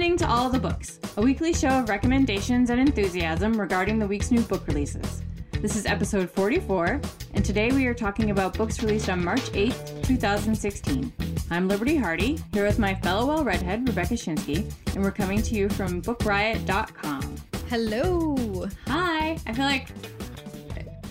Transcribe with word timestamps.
listening 0.00 0.16
to 0.16 0.26
All 0.26 0.48
the 0.48 0.58
Books, 0.58 0.98
a 1.18 1.20
weekly 1.20 1.52
show 1.52 1.68
of 1.68 1.90
recommendations 1.90 2.70
and 2.70 2.80
enthusiasm 2.80 3.52
regarding 3.60 3.98
the 3.98 4.06
week's 4.06 4.30
new 4.30 4.40
book 4.40 4.66
releases. 4.66 5.20
This 5.60 5.76
is 5.76 5.84
episode 5.84 6.30
44, 6.30 7.02
and 7.34 7.44
today 7.44 7.70
we 7.70 7.84
are 7.84 7.92
talking 7.92 8.30
about 8.30 8.56
books 8.56 8.82
released 8.82 9.10
on 9.10 9.22
March 9.22 9.52
8th, 9.52 10.02
2016. 10.06 11.12
I'm 11.50 11.68
Liberty 11.68 11.96
Hardy, 11.96 12.38
here 12.54 12.64
with 12.64 12.78
my 12.78 12.94
fellow 12.94 13.26
well 13.26 13.44
redhead, 13.44 13.86
Rebecca 13.86 14.14
Schinsky, 14.14 14.72
and 14.94 15.04
we're 15.04 15.10
coming 15.10 15.42
to 15.42 15.54
you 15.54 15.68
from 15.68 16.00
bookriot.com. 16.00 17.36
Hello. 17.68 18.68
Hi. 18.86 19.32
I 19.46 19.52
feel 19.52 19.66
like 19.66 19.88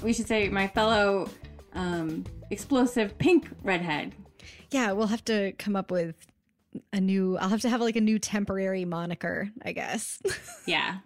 we 0.02 0.14
should 0.14 0.28
say 0.28 0.50
my 0.50 0.68
fellow 0.68 1.30
um, 1.74 2.26
explosive 2.50 3.16
pink 3.20 3.52
redhead. 3.62 4.16
Yeah, 4.72 4.94
we'll 4.94 5.08
have 5.08 5.26
to 5.26 5.52
come 5.60 5.76
up 5.76 5.92
with 5.92 6.16
a 6.94 7.00
new 7.02 7.38
I'll 7.38 7.50
have 7.50 7.62
to 7.62 7.70
have 7.70 7.82
like 7.82 7.96
a 7.96 8.02
new 8.02 8.20
temporary 8.20 8.86
moniker, 8.86 9.50
I 9.64 9.72
guess. 9.72 10.20
Yeah. 10.66 10.98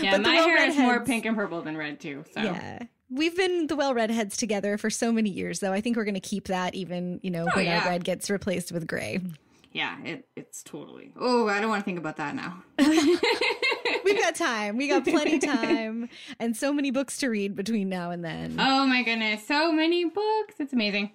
Yeah, 0.00 0.12
But 0.18 0.22
my 0.22 0.34
well 0.34 0.48
hair 0.48 0.68
is 0.68 0.76
more 0.76 1.02
pink 1.02 1.24
and 1.24 1.34
purple 1.34 1.62
than 1.62 1.76
red 1.76 1.98
too. 1.98 2.24
So 2.34 2.42
Yeah. 2.42 2.80
We've 3.10 3.36
been 3.36 3.66
the 3.66 3.76
well 3.76 3.94
redheads 3.94 4.36
together 4.36 4.76
for 4.78 4.90
so 4.90 5.10
many 5.12 5.30
years 5.30 5.60
though. 5.60 5.72
I 5.72 5.80
think 5.80 5.96
we're 5.96 6.04
going 6.04 6.14
to 6.14 6.20
keep 6.20 6.48
that 6.48 6.74
even, 6.74 7.20
you 7.22 7.30
know, 7.30 7.42
oh, 7.42 7.56
when 7.56 7.58
Oh, 7.58 7.60
yeah. 7.70 7.80
our 7.84 7.88
red 7.90 8.04
gets 8.04 8.28
replaced 8.30 8.70
with 8.72 8.86
gray. 8.86 9.20
yeah, 9.72 9.96
it, 10.04 10.28
it's 10.36 10.62
totally. 10.62 11.12
Oh, 11.18 11.48
I 11.48 11.60
don't 11.60 11.70
want 11.70 11.80
to 11.80 11.84
think 11.86 11.98
about 11.98 12.16
that 12.18 12.34
now. 12.34 12.62
We've 14.04 14.20
got 14.20 14.34
time. 14.34 14.76
We 14.76 14.88
got 14.88 15.04
plenty 15.04 15.38
time 15.38 16.08
and 16.38 16.56
so 16.56 16.72
many 16.72 16.90
books 16.90 17.18
to 17.18 17.28
read 17.28 17.54
between 17.54 17.88
now 17.88 18.10
and 18.10 18.24
then. 18.24 18.56
Oh 18.58 18.86
my 18.86 19.02
goodness, 19.02 19.46
so 19.46 19.72
many 19.72 20.04
books. 20.04 20.54
It's 20.58 20.72
amazing. 20.72 21.12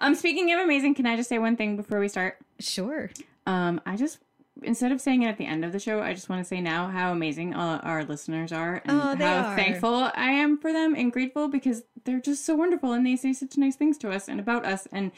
Um, 0.00 0.14
speaking 0.14 0.52
of 0.52 0.60
amazing, 0.60 0.94
can 0.94 1.06
I 1.06 1.16
just 1.16 1.28
say 1.28 1.38
one 1.38 1.56
thing 1.56 1.76
before 1.76 2.00
we 2.00 2.08
start? 2.08 2.38
Sure. 2.58 3.10
Um, 3.46 3.80
I 3.86 3.96
just 3.96 4.18
instead 4.62 4.92
of 4.92 5.00
saying 5.00 5.22
it 5.22 5.28
at 5.28 5.38
the 5.38 5.46
end 5.46 5.64
of 5.64 5.72
the 5.72 5.78
show, 5.78 6.02
I 6.02 6.12
just 6.12 6.28
want 6.28 6.42
to 6.42 6.48
say 6.48 6.60
now 6.60 6.88
how 6.88 7.12
amazing 7.12 7.54
uh, 7.54 7.80
our 7.82 8.04
listeners 8.04 8.52
are 8.52 8.82
and 8.84 9.00
Oh, 9.00 9.14
how 9.16 9.48
are. 9.48 9.56
thankful 9.56 10.10
I 10.14 10.32
am 10.32 10.58
for 10.58 10.72
them 10.72 10.94
and 10.94 11.10
grateful 11.12 11.48
because 11.48 11.84
they're 12.04 12.20
just 12.20 12.44
so 12.44 12.54
wonderful 12.56 12.92
and 12.92 13.06
they 13.06 13.16
say 13.16 13.32
such 13.32 13.56
nice 13.56 13.76
things 13.76 13.96
to 13.98 14.10
us 14.10 14.28
and 14.28 14.38
about 14.38 14.66
us 14.66 14.86
and 14.92 15.12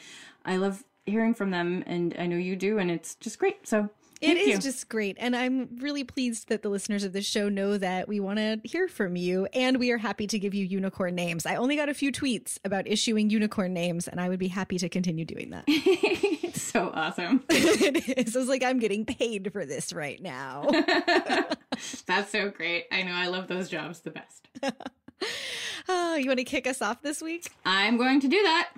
I 0.45 0.55
love 0.57 0.83
hearing 1.05 1.33
from 1.33 1.51
them 1.51 1.83
and 1.85 2.15
I 2.17 2.25
know 2.25 2.37
you 2.37 2.55
do 2.55 2.77
and 2.77 2.89
it's 2.89 3.15
just 3.15 3.37
great. 3.37 3.67
So 3.67 3.89
It 4.23 4.35
thank 4.35 4.39
is 4.39 4.47
you. 4.47 4.57
just 4.59 4.89
great. 4.89 5.17
And 5.19 5.35
I'm 5.35 5.69
really 5.79 6.03
pleased 6.03 6.49
that 6.49 6.61
the 6.61 6.69
listeners 6.69 7.03
of 7.03 7.13
this 7.13 7.25
show 7.25 7.49
know 7.49 7.77
that 7.77 8.07
we 8.07 8.19
want 8.19 8.37
to 8.39 8.59
hear 8.63 8.87
from 8.87 9.15
you 9.15 9.45
and 9.53 9.77
we 9.77 9.91
are 9.91 9.97
happy 9.97 10.27
to 10.27 10.39
give 10.39 10.53
you 10.53 10.65
unicorn 10.65 11.15
names. 11.15 11.45
I 11.45 11.55
only 11.55 11.75
got 11.75 11.89
a 11.89 11.93
few 11.93 12.11
tweets 12.11 12.57
about 12.63 12.87
issuing 12.87 13.29
unicorn 13.29 13.73
names 13.73 14.07
and 14.07 14.19
I 14.21 14.29
would 14.29 14.39
be 14.39 14.47
happy 14.47 14.77
to 14.79 14.89
continue 14.89 15.25
doing 15.25 15.49
that. 15.51 15.65
it's 15.67 16.61
so 16.61 16.91
awesome. 16.93 17.43
it 17.49 18.17
is. 18.17 18.35
I 18.35 18.39
was 18.39 18.49
like, 18.49 18.63
I'm 18.63 18.79
getting 18.79 19.05
paid 19.05 19.51
for 19.51 19.65
this 19.65 19.91
right 19.93 20.21
now. 20.21 20.67
That's 22.05 22.31
so 22.31 22.49
great. 22.49 22.85
I 22.91 23.03
know 23.03 23.13
I 23.13 23.27
love 23.27 23.47
those 23.47 23.69
jobs 23.69 23.99
the 24.01 24.11
best. 24.11 24.47
oh, 25.89 26.15
you 26.15 26.27
want 26.27 26.39
to 26.39 26.45
kick 26.45 26.67
us 26.67 26.81
off 26.81 27.01
this 27.01 27.21
week? 27.21 27.51
I'm 27.65 27.97
going 27.97 28.19
to 28.21 28.27
do 28.27 28.41
that. 28.43 28.69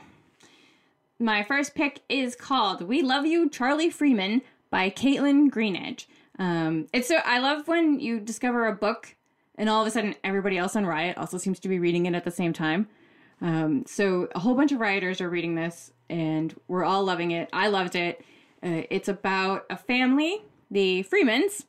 My 1.19 1.43
first 1.43 1.75
pick 1.75 2.01
is 2.09 2.35
called 2.35 2.81
"We 2.81 3.01
Love 3.01 3.25
You, 3.25 3.49
Charlie 3.49 3.89
Freeman" 3.89 4.41
by 4.69 4.89
Kaitlyn 4.89 5.49
Greenidge. 5.49 6.05
Um, 6.37 6.87
it's 6.93 7.07
so 7.07 7.17
I 7.23 7.39
love 7.39 7.67
when 7.67 7.99
you 7.99 8.19
discover 8.19 8.67
a 8.67 8.73
book 8.73 9.15
and 9.57 9.69
all 9.69 9.81
of 9.81 9.87
a 9.87 9.91
sudden 9.91 10.15
everybody 10.23 10.57
else 10.57 10.75
on 10.75 10.85
Riot 10.85 11.17
also 11.17 11.37
seems 11.37 11.59
to 11.61 11.69
be 11.69 11.79
reading 11.79 12.05
it 12.05 12.13
at 12.13 12.25
the 12.25 12.31
same 12.31 12.53
time. 12.53 12.87
Um, 13.41 13.85
so 13.85 14.27
a 14.33 14.39
whole 14.39 14.55
bunch 14.55 14.71
of 14.71 14.79
rioters 14.79 15.21
are 15.21 15.29
reading 15.29 15.55
this, 15.55 15.91
and 16.09 16.55
we're 16.67 16.83
all 16.83 17.03
loving 17.03 17.31
it. 17.31 17.49
I 17.51 17.67
loved 17.67 17.95
it. 17.95 18.23
Uh, 18.63 18.83
it's 18.89 19.07
about 19.07 19.65
a 19.69 19.77
family, 19.77 20.41
the 20.71 21.03
Freemans, 21.03 21.65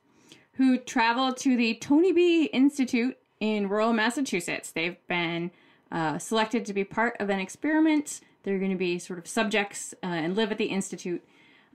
who 0.54 0.78
travel 0.78 1.32
to 1.34 1.56
the 1.56 1.74
Tony 1.74 2.12
B 2.12 2.44
Institute 2.46 3.16
in 3.40 3.68
rural 3.68 3.92
Massachusetts. 3.92 4.70
They've 4.70 4.96
been 5.06 5.50
uh, 5.92 6.18
selected 6.18 6.64
to 6.66 6.72
be 6.72 6.84
part 6.84 7.16
of 7.20 7.30
an 7.30 7.40
experiment. 7.40 8.20
They're 8.42 8.58
going 8.58 8.70
to 8.70 8.76
be 8.76 8.98
sort 8.98 9.18
of 9.18 9.26
subjects 9.26 9.92
uh, 10.02 10.06
and 10.06 10.36
live 10.36 10.52
at 10.52 10.58
the 10.58 10.66
institute. 10.66 11.22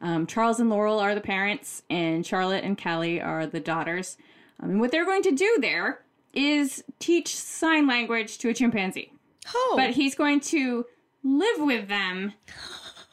Um, 0.02 0.26
Charles 0.28 0.60
and 0.60 0.70
Laurel 0.70 1.00
are 1.00 1.14
the 1.16 1.22
parents, 1.22 1.84
and 1.90 2.26
Charlotte 2.26 2.64
and 2.64 2.82
Callie 2.82 3.22
are 3.22 3.46
the 3.46 3.60
daughters. 3.60 4.18
Um, 4.60 4.72
and 4.72 4.80
what 4.80 4.92
they're 4.92 5.06
going 5.06 5.24
to 5.24 5.32
do 5.32 5.58
there 5.62 6.04
is 6.34 6.84
teach 7.00 7.36
sign 7.36 7.88
language 7.88 8.38
to 8.40 8.50
a 8.50 8.54
chimpanzee. 8.54 9.12
Oh, 9.54 9.74
But 9.78 9.92
he's 9.92 10.16
going 10.16 10.40
to 10.42 10.86
live 11.24 11.60
with 11.60 11.88
them, 11.88 12.34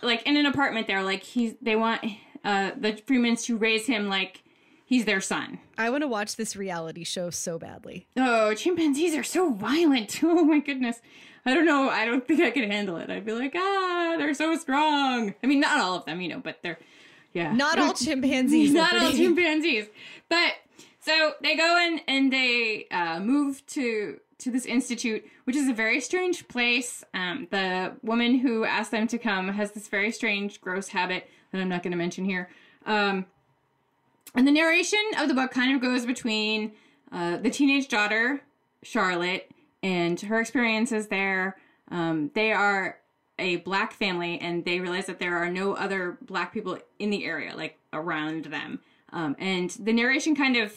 like 0.03 0.23
in 0.27 0.37
an 0.37 0.47
apartment 0.47 0.87
there. 0.87 1.03
Like 1.03 1.23
he's, 1.23 1.55
they 1.61 1.77
want 1.77 2.05
uh, 2.45 2.71
the 2.79 2.97
Freemans 3.07 3.45
to 3.45 3.57
raise 3.57 3.87
him 3.87 4.09
like 4.09 4.43
he's 4.85 5.05
their 5.05 5.21
son. 5.21 5.59
I 5.77 5.91
want 5.91 6.03
to 6.03 6.09
watch 6.09 6.37
this 6.37 6.57
reality 6.57 7.05
show 7.05 7.31
so 7.31 7.59
badly. 7.59 8.07
Oh, 8.17 8.55
chimpanzees 8.55 9.15
are 9.17 9.23
so 9.25 9.53
violent. 9.53 10.21
Oh 10.23 10.45
my 10.45 10.61
goodness. 10.61 11.01
I 11.49 11.55
don't 11.55 11.65
know. 11.65 11.89
I 11.89 12.05
don't 12.05 12.29
think 12.29 12.43
I 12.43 12.51
could 12.51 12.71
handle 12.71 12.99
it. 12.99 13.09
I'd 13.09 13.25
be 13.25 13.33
like, 13.33 13.55
ah, 13.57 14.17
they're 14.19 14.35
so 14.35 14.55
strong. 14.57 15.35
I 15.43 15.47
mean, 15.47 15.61
not 15.61 15.81
all 15.81 15.97
of 15.97 16.05
them, 16.05 16.21
you 16.21 16.29
know, 16.29 16.41
but 16.41 16.59
they're, 16.63 16.79
yeah. 17.33 17.55
Not 17.55 17.79
all 17.79 17.93
chimpanzees. 17.95 18.75
not 18.75 19.01
all 19.01 19.13
chimpanzees. 19.13 19.87
But 20.29 20.53
so 21.01 21.33
they 21.41 21.57
go 21.57 21.79
in 21.87 22.01
and 22.07 22.31
they 22.31 22.87
uh, 22.91 23.21
move 23.21 23.65
to 23.69 24.21
to 24.41 24.51
this 24.51 24.67
institute, 24.67 25.25
which 25.45 25.57
is 25.57 25.69
a 25.69 25.73
very 25.73 26.01
strange 26.01 26.47
place. 26.49 27.03
Um, 27.15 27.49
the 27.51 27.97
woman 28.03 28.39
who 28.39 28.65
asked 28.65 28.91
them 28.91 29.07
to 29.09 29.19
come 29.19 29.49
has 29.49 29.73
this 29.73 29.89
very 29.89 30.13
strange, 30.13 30.61
gross 30.61 30.89
habit 30.89 31.29
that 31.51 31.61
I'm 31.63 31.69
not 31.71 31.83
going 31.83 31.93
to 31.93 31.97
mention 31.97 32.27
here. 32.27 32.51
Um, 32.85 33.25
and 34.35 34.47
the 34.47 34.53
narration 34.53 35.03
of 35.19 35.29
the 35.29 35.35
book 35.35 35.51
kind 35.51 35.75
of 35.75 35.81
goes 35.81 36.05
between 36.05 36.73
uh, 37.11 37.39
the 37.39 37.51
teenage 37.51 37.89
daughter, 37.89 38.43
Charlotte, 38.83 39.51
and 39.83 40.21
her 40.21 40.41
experiences 40.41 41.09
there. 41.09 41.57
Um, 41.91 42.31
they 42.35 42.53
are 42.53 42.99
a 43.39 43.57
black 43.57 43.93
family 43.93 44.39
and 44.41 44.65
they 44.65 44.81
realize 44.81 45.07
that 45.07 45.21
there 45.21 45.37
are 45.37 45.51
no 45.51 45.75
other 45.75 46.19
black 46.23 46.53
people 46.53 46.79
in 46.99 47.11
the 47.11 47.25
area, 47.25 47.55
like 47.57 47.79
around 47.93 48.47
them. 48.47 48.81
Um, 49.13 49.37
and 49.39 49.71
the 49.71 49.93
narration 49.93 50.35
kind 50.35 50.57
of 50.57 50.73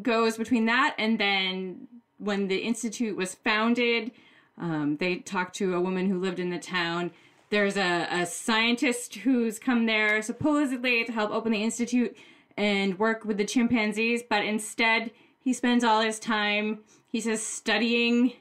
goes 0.00 0.36
between 0.36 0.66
that 0.66 0.94
and 0.98 1.18
then 1.18 1.88
when 2.18 2.48
the 2.48 2.58
Institute 2.58 3.16
was 3.16 3.34
founded, 3.34 4.10
um, 4.58 4.96
they 4.98 5.16
talked 5.16 5.54
to 5.56 5.74
a 5.74 5.80
woman 5.80 6.08
who 6.10 6.18
lived 6.18 6.40
in 6.40 6.50
the 6.50 6.58
town. 6.58 7.12
There's 7.50 7.76
a, 7.76 8.08
a 8.10 8.26
scientist 8.26 9.14
who's 9.16 9.58
come 9.58 9.86
there 9.86 10.20
supposedly 10.20 11.04
to 11.04 11.12
help 11.12 11.30
open 11.30 11.52
the 11.52 11.62
Institute 11.62 12.16
and 12.56 12.98
work 12.98 13.24
with 13.24 13.36
the 13.36 13.44
chimpanzees, 13.44 14.22
but 14.28 14.44
instead 14.44 15.12
he 15.40 15.52
spends 15.52 15.84
all 15.84 16.00
his 16.00 16.18
time, 16.18 16.80
he 17.10 17.20
says, 17.20 17.42
studying 17.42 18.32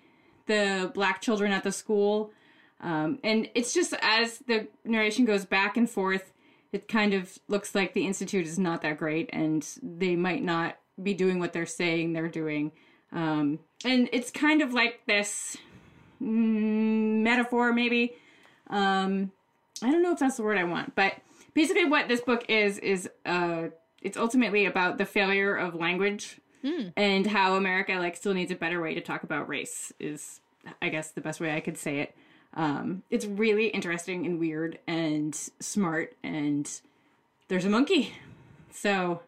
the 0.46 0.92
black 0.94 1.22
children 1.22 1.52
at 1.52 1.64
the 1.64 1.72
school. 1.72 2.32
Um, 2.82 3.20
and 3.24 3.50
it's 3.56 3.74
just 3.74 3.94
as 4.02 4.40
the 4.40 4.68
narration 4.86 5.26
goes 5.26 5.46
back 5.46 5.78
and 5.78 5.90
forth, 5.90 6.32
it 6.72 6.88
kind 6.88 7.14
of 7.14 7.38
looks 7.48 7.74
like 7.74 7.94
the 7.94 8.06
Institute 8.06 8.46
is 8.46 8.60
not 8.60 8.82
that 8.82 8.98
great 8.98 9.30
and 9.34 9.68
they 9.82 10.16
might 10.16 10.44
not 10.44 10.78
be 11.02 11.14
doing 11.14 11.40
what 11.40 11.54
they're 11.54 11.66
saying 11.66 12.14
they're 12.14 12.28
doing. 12.28 12.72
Um, 13.12 13.60
and 13.86 14.10
it's 14.12 14.32
kind 14.32 14.62
of 14.62 14.74
like 14.74 15.02
this 15.08 15.58
mm, 16.22 17.22
metaphor, 17.22 17.72
maybe. 17.72 18.16
Um, 18.70 19.32
I 19.82 19.92
don't 19.92 20.04
know 20.04 20.12
if 20.12 20.20
that's 20.20 20.38
the 20.38 20.44
word 20.44 20.58
I 20.58 20.64
want, 20.64 20.96
but 20.96 21.14
basically, 21.54 21.86
what 21.86 22.08
this 22.08 22.22
book 22.22 22.46
is 22.50 22.80
is 22.80 23.10
uh, 23.26 23.68
it's 24.02 24.18
ultimately 24.18 24.66
about 24.66 24.98
the 24.98 25.06
failure 25.06 25.56
of 25.56 25.76
language 25.76 26.40
and 26.96 27.28
how 27.28 27.56
America 27.56 27.94
like 27.94 28.16
still 28.16 28.34
needs 28.34 28.52
a 28.52 28.56
better 28.56 28.82
way 28.82 28.94
to 28.94 29.02
talk 29.02 29.24
about 29.24 29.48
race. 29.48 29.92
Is 30.00 30.40
I 30.82 30.90
guess 30.90 31.12
the 31.12 31.22
best 31.22 31.40
way 31.40 31.56
I 31.56 31.60
could 31.60 31.78
say 31.78 32.00
it. 32.00 32.16
Um, 32.54 33.04
it's 33.10 33.26
really 33.26 33.68
interesting 33.68 34.26
and 34.26 34.40
weird 34.40 34.80
and 34.88 35.36
smart, 35.60 36.16
and 36.24 36.70
there's 37.50 37.66
a 37.66 37.70
monkey, 37.70 38.14
so 38.72 39.22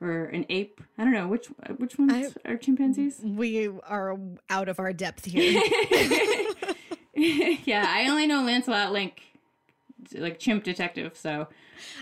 or 0.00 0.24
an 0.26 0.46
ape. 0.48 0.80
I 0.98 1.04
don't 1.04 1.12
know 1.12 1.28
which 1.28 1.46
which 1.76 1.98
ones 1.98 2.36
are 2.44 2.56
chimpanzees. 2.56 3.20
We 3.22 3.68
are 3.68 4.18
out 4.50 4.68
of 4.68 4.78
our 4.78 4.92
depth 4.92 5.24
here. 5.24 5.60
yeah, 7.64 7.86
I 7.88 8.08
only 8.08 8.26
know 8.26 8.42
Lancelot 8.42 8.92
Link, 8.92 9.22
like 10.12 10.38
chimp 10.38 10.64
detective. 10.64 11.16
So 11.16 11.48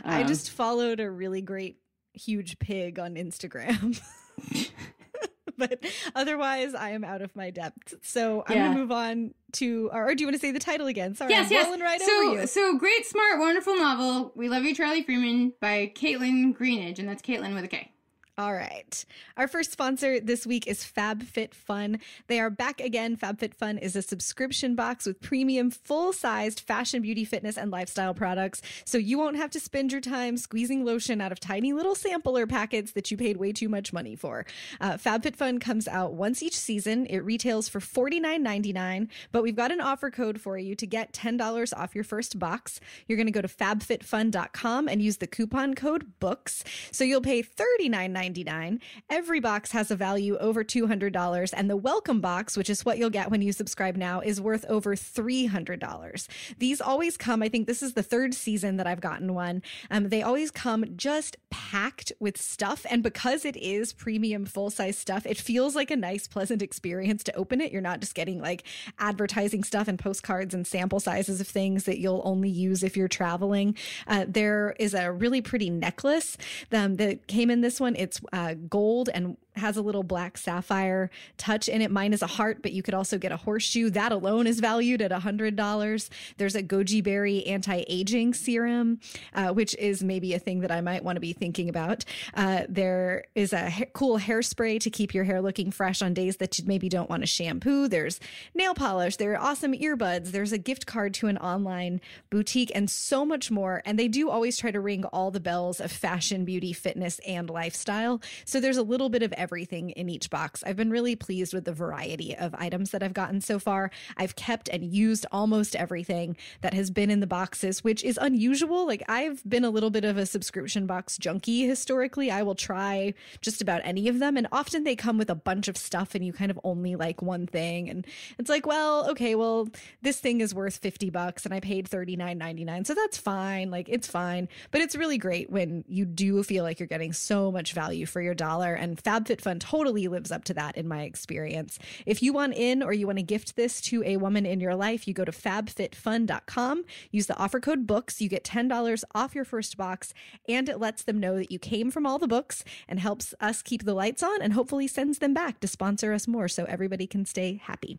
I 0.05 0.23
um, 0.23 0.29
just 0.29 0.50
followed 0.50 0.99
a 0.99 1.09
really 1.09 1.41
great 1.41 1.79
huge 2.12 2.59
pig 2.59 2.99
on 2.99 3.15
Instagram. 3.15 4.00
but 5.59 5.85
otherwise, 6.15 6.75
I 6.75 6.91
am 6.91 7.05
out 7.05 7.23
of 7.23 7.35
my 7.37 7.51
depth. 7.51 7.95
So 8.03 8.45
I'm 8.47 8.57
Yeah. 8.57 8.69
gonna 8.69 8.79
move 8.79 8.93
on 8.93 9.35
to. 9.53 9.91
Or, 9.93 10.09
or 10.09 10.15
do 10.15 10.23
you 10.23 10.27
want 10.27 10.35
to 10.35 10.41
say 10.41 10.51
the 10.51 10.59
title 10.59 10.87
again? 10.87 11.15
Sorry, 11.15 11.31
yes, 11.31 11.47
I'm 11.47 11.53
yes. 11.53 11.81
right 11.81 12.01
so, 12.01 12.29
over 12.31 12.41
you. 12.41 12.47
so 12.47 12.77
great, 12.79 13.07
smart, 13.07 13.39
wonderful 13.39 13.77
novel. 13.77 14.33
We 14.35 14.49
love 14.49 14.65
you, 14.65 14.75
Charlie 14.75 15.03
Freeman 15.03 15.53
by 15.61 15.93
Kaitlyn 15.95 16.57
Greenidge, 16.57 16.99
and 16.99 17.09
that's 17.09 17.23
Kaitlyn 17.23 17.55
with 17.55 17.65
a 17.65 17.69
K. 17.69 17.91
All 18.37 18.53
right. 18.53 19.05
Our 19.37 19.47
first 19.47 19.71
sponsor 19.71 20.19
this 20.19 20.45
week 20.45 20.67
is 20.67 20.81
FabFitFun. 20.83 22.01
They 22.27 22.41
are 22.41 22.51
back 22.51 22.81
again. 22.81 23.17
FabFitFun 23.17 23.81
is 23.81 23.95
a 23.95 24.03
subscription 24.03 24.75
box 24.75 25.07
with 25.07 25.21
premium, 25.21 25.71
full 25.71 26.13
sized 26.13 26.59
fashion, 26.59 27.01
beauty, 27.01 27.25
fitness, 27.25 27.57
and 27.57 27.71
lifestyle 27.71 28.13
products. 28.13 28.61
So 28.85 28.99
you 28.99 29.19
won't 29.19 29.37
have 29.37 29.53
to 29.53 29.61
spend 29.61 29.93
your 29.93 30.01
time 30.01 30.37
squeezing 30.37 30.85
lotion 30.85 31.21
out 31.21 31.31
of 31.31 31.39
tiny 31.39 31.73
little 31.73 31.95
sampler 31.95 32.45
packets 32.49 32.91
that 32.93 33.09
you 33.09 33.17
paid 33.17 33.37
way 33.37 33.53
too 33.53 33.69
much 33.69 33.93
money 33.93 34.17
for. 34.17 34.47
Uh, 34.81 34.95
FabFitFun 34.95 35.61
comes 35.61 35.87
out 35.87 36.15
once 36.15 36.43
each 36.43 36.59
season. 36.59 37.07
It 37.07 37.19
retails 37.19 37.69
for 37.69 37.79
$49.99, 37.79 39.11
but 39.31 39.45
we've 39.45 39.55
got 39.55 39.71
an 39.71 39.81
offer 39.81 40.11
code 40.11 40.41
for 40.41 40.59
you 40.59 40.75
to 40.75 40.89
get 40.89 41.13
$10 41.13 41.73
off 41.77 41.95
your 41.95 42.03
first 42.03 42.41
box. 42.41 42.81
You're 43.07 43.17
going 43.17 43.29
to 43.29 43.33
go 43.33 43.43
to 43.43 43.49
fabfitfun.com 43.49 44.89
and 44.89 45.01
use 45.01 45.19
the 45.19 45.29
coupon 45.29 45.75
code 45.75 46.19
BOOKS. 46.19 46.65
So 46.91 47.05
you'll 47.05 47.21
pay 47.21 47.41
$39.99 47.41 48.24
$1.99. 48.31 48.81
Every 49.11 49.41
box 49.41 49.73
has 49.73 49.91
a 49.91 49.97
value 49.97 50.37
over 50.38 50.65
$200, 50.65 51.55
and 51.56 51.71
the 51.71 51.76
welcome 51.76 52.21
box, 52.21 52.56
which 52.56 52.71
is 52.71 52.85
what 52.85 52.99
you'll 52.99 53.11
get 53.11 53.31
when 53.31 53.43
you 53.43 53.53
subscribe 53.53 53.97
now, 53.97 54.21
is 54.21 54.41
worth 54.41 54.65
over 54.69 54.94
$300. 54.94 56.29
These 56.59 56.81
always 56.81 57.17
come, 57.17 57.43
I 57.43 57.49
think 57.49 57.67
this 57.67 57.82
is 57.82 57.94
the 57.94 58.03
third 58.03 58.35
season 58.35 58.76
that 58.76 58.87
I've 58.87 59.00
gotten 59.00 59.35
one. 59.35 59.62
Um, 59.91 60.09
they 60.09 60.23
always 60.23 60.50
come 60.50 60.85
just 60.97 61.37
packed 61.50 62.12
with 62.19 62.41
stuff. 62.41 62.85
And 62.91 63.03
because 63.03 63.44
it 63.44 63.56
is 63.56 63.93
premium 63.93 64.44
full 64.44 64.70
size 64.70 64.99
stuff, 64.99 65.27
it 65.27 65.38
feels 65.38 65.75
like 65.77 65.91
a 65.91 65.97
nice, 65.97 66.27
pleasant 66.27 66.62
experience 66.62 67.23
to 67.25 67.35
open 67.37 67.61
it. 67.61 67.73
You're 67.73 67.81
not 67.81 68.00
just 68.00 68.15
getting 68.15 68.41
like 68.41 68.65
advertising 68.99 69.65
stuff 69.65 69.88
and 69.88 69.99
postcards 69.99 70.55
and 70.55 70.67
sample 70.67 71.00
sizes 71.00 71.41
of 71.41 71.47
things 71.47 71.85
that 71.85 71.99
you'll 71.99 72.23
only 72.25 72.49
use 72.49 72.82
if 72.82 72.97
you're 72.97 73.09
traveling. 73.09 73.77
Uh, 74.06 74.25
there 74.29 74.75
is 74.79 74.94
a 74.94 75.12
really 75.12 75.41
pretty 75.41 75.70
necklace 75.70 76.37
um, 76.73 76.97
that 76.97 77.27
came 77.27 77.50
in 77.50 77.61
this 77.61 77.81
one. 77.81 77.94
It's 77.97 78.14
it's 78.15 78.25
uh, 78.33 78.55
gold 78.69 79.09
and 79.13 79.37
has 79.56 79.77
a 79.77 79.83
little 79.83 80.03
black 80.03 80.37
sapphire 80.37 81.11
touch 81.37 81.69
in 81.69 81.81
it. 81.83 81.91
Mine 81.91 82.12
is 82.12 82.23
a 82.23 82.27
heart, 82.27 82.62
but 82.62 82.73
you 82.73 82.83
could 82.83 82.95
also 82.95 83.19
get 83.19 83.33
a 83.33 83.37
horseshoe. 83.37 83.91
That 83.91 84.12
alone 84.12 84.47
is 84.47 84.61
valued 84.61 85.03
at 85.03 85.11
$100. 85.11 86.09
There's 86.37 86.55
a 86.55 86.62
goji 86.62 87.03
berry 87.03 87.47
anti 87.47 87.85
aging 87.87 88.35
serum, 88.35 89.01
uh, 89.35 89.49
which 89.49 89.75
is 89.77 90.03
maybe 90.03 90.35
a 90.35 90.39
thing 90.39 90.61
that 90.61 90.71
I 90.71 90.81
might 90.81 91.05
want 91.05 91.17
to 91.17 91.21
be 91.21 91.33
thinking 91.33 91.69
about. 91.69 92.05
Uh, 92.35 92.62
there 92.69 93.25
is 93.35 93.53
a 93.53 93.71
ha- 93.71 93.85
cool 93.93 94.19
hairspray 94.19 94.81
to 94.81 94.91
keep 94.91 95.15
your 95.15 95.25
hair 95.25 95.41
looking 95.41 95.71
fresh 95.71 96.03
on 96.03 96.15
days 96.15 96.37
that 96.39 96.59
you 96.59 96.65
maybe 96.67 96.89
don't 96.89 97.11
want 97.11 97.23
to 97.23 97.27
shampoo. 97.27 97.89
There's 97.89 98.21
nail 98.55 98.75
polish. 98.75 99.17
There 99.17 99.33
are 99.33 99.41
awesome 99.41 99.73
earbuds. 99.73 100.33
There's 100.33 100.53
a 100.53 100.59
gift 100.59 100.87
card 100.87 101.15
to 101.15 101.29
an 101.29 101.39
online 101.39 102.01
boutique 102.31 102.73
and 102.75 102.91
so 102.91 103.25
much 103.25 103.51
more. 103.51 103.83
And 103.85 103.99
they 103.99 104.09
do 104.09 104.31
always 104.31 104.59
try 104.59 104.71
to 104.71 104.81
ring 104.81 105.05
all 105.06 105.31
the 105.31 105.41
bells 105.41 105.81
of 105.81 105.93
fashion, 105.93 106.45
beauty, 106.45 106.73
fitness, 106.73 107.21
and 107.27 107.49
lifestyle. 107.49 108.21
So 108.45 108.61
there's 108.61 108.77
a 108.77 108.83
little 108.83 109.09
bit 109.09 109.23
of 109.23 109.33
everything 109.44 109.91
in 109.91 110.08
each 110.08 110.31
box. 110.31 110.64
I've 110.67 110.76
been 110.76 110.88
really 110.88 111.17
pleased 111.17 111.52
with 111.52 111.67
the 111.67 111.73
variety 111.75 112.35
of 112.35 112.55
items 112.56 112.93
that 112.93 113.02
I've 113.02 113.12
gotten 113.12 113.43
so 113.43 113.58
far. 113.58 113.91
I've 114.17 114.37
kept 114.37 114.70
and 114.70 114.82
used 114.82 115.26
almost 115.31 115.76
everything 115.76 116.38
that 116.62 116.73
has 116.73 116.91
been 116.91 117.11
in 117.11 117.20
the 117.20 117.26
boxes, 117.26 117.85
which 117.85 118.02
is 118.02 118.19
unusual. 118.20 118.87
Like 118.87 119.02
I've 119.06 119.46
been 119.46 119.64
a 119.64 119.69
little 119.69 119.91
bit 119.91 120.06
of 120.06 120.17
a 120.17 120.25
subscription 120.25 120.87
box 120.87 121.19
junkie 121.19 121.67
historically. 121.69 122.31
I 122.31 122.43
will 122.43 122.55
try 122.55 123.12
just 123.43 123.61
about 123.61 123.82
any 123.85 124.08
of 124.08 124.19
them. 124.19 124.38
And 124.38 124.49
often 124.50 124.85
they 124.85 124.96
come 124.96 125.19
with 125.19 125.29
a 125.29 125.35
bunch 125.35 125.69
of 125.69 125.76
stuff 125.76 126.14
and 126.14 126.25
you 126.25 126.32
kind 126.32 126.50
of 126.50 126.58
only 126.64 126.96
like 126.96 127.20
one 127.20 127.46
thing. 127.46 127.91
And 127.91 128.06
it's 128.38 128.49
like, 128.49 128.67
well, 128.67 129.11
okay, 129.11 129.35
well, 129.35 129.69
this 130.00 130.20
thing 130.20 130.41
is 130.41 130.55
worth 130.55 130.79
50 130.79 131.11
bucks 131.11 131.44
and 131.44 131.52
I 131.52 131.61
paid 131.61 131.91
$39.99. 131.91 132.87
So 132.87 132.94
that's 132.94 133.19
fine. 133.19 133.70
Like 133.70 133.91
it's 133.91 134.08
fine. 134.08 134.49
But 134.70 134.81
it's 134.81 134.96
really 134.96 135.19
great 135.19 135.50
when 135.50 135.85
you 135.87 136.06
do 136.06 136.43
feel 136.43 136.64
like 136.64 136.81
you're 136.81 136.87
getting 136.87 137.12
so 137.12 137.52
much 137.52 137.75
value 137.75 138.06
for 138.06 138.23
your 138.23 138.35
dollar. 138.35 138.73
And 138.73 138.99
FabFitFun 139.35 139.61
totally 139.61 140.09
lives 140.09 140.31
up 140.31 140.45
to 140.45 140.55
that 140.55 140.77
in 140.77 140.89
my 140.89 141.03
experience. 141.03 141.79
If 142.07 142.23
you 142.23 142.33
want 142.33 142.55
in 142.55 142.83
or 142.83 142.93
you 142.93 143.07
want 143.07 143.19
to 143.19 143.25
gift 143.25 143.57
this 143.57 143.81
to 143.83 144.03
a 144.05 144.17
woman 144.17 144.47
in 144.47 144.61
your 144.61 144.75
life, 144.75 145.07
you 145.07 145.15
go 145.15 145.25
to 145.25 145.33
fabfitfun.com, 145.33 146.85
use 147.11 147.27
the 147.27 147.37
offer 147.37 147.61
code 147.61 147.87
BOOKS, 147.87 148.21
you 148.21 148.29
get 148.29 148.45
$10 148.45 149.05
off 149.15 149.35
your 149.35 149.45
first 149.45 149.77
box, 149.77 150.15
and 150.49 150.69
it 150.69 150.79
lets 150.81 151.03
them 151.03 151.21
know 151.21 151.37
that 151.37 151.51
you 151.51 151.59
came 151.59 151.91
from 151.91 152.07
all 152.07 152.19
the 152.19 152.29
books 152.29 152.65
and 152.89 153.01
helps 153.01 153.35
us 153.41 153.63
keep 153.63 153.85
the 153.85 153.95
lights 153.95 154.23
on 154.23 154.43
and 154.43 154.53
hopefully 154.53 154.87
sends 154.87 155.19
them 155.19 155.35
back 155.35 155.61
to 155.61 155.69
sponsor 155.69 156.13
us 156.13 156.29
more 156.29 156.49
so 156.49 156.65
everybody 156.65 157.07
can 157.07 157.25
stay 157.25 157.61
happy. 157.63 157.99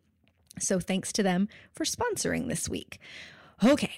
So 0.60 0.80
thanks 0.80 1.12
to 1.14 1.24
them 1.24 1.50
for 1.74 1.84
sponsoring 1.84 2.48
this 2.48 2.70
week. 2.70 3.00
Okay, 3.64 3.98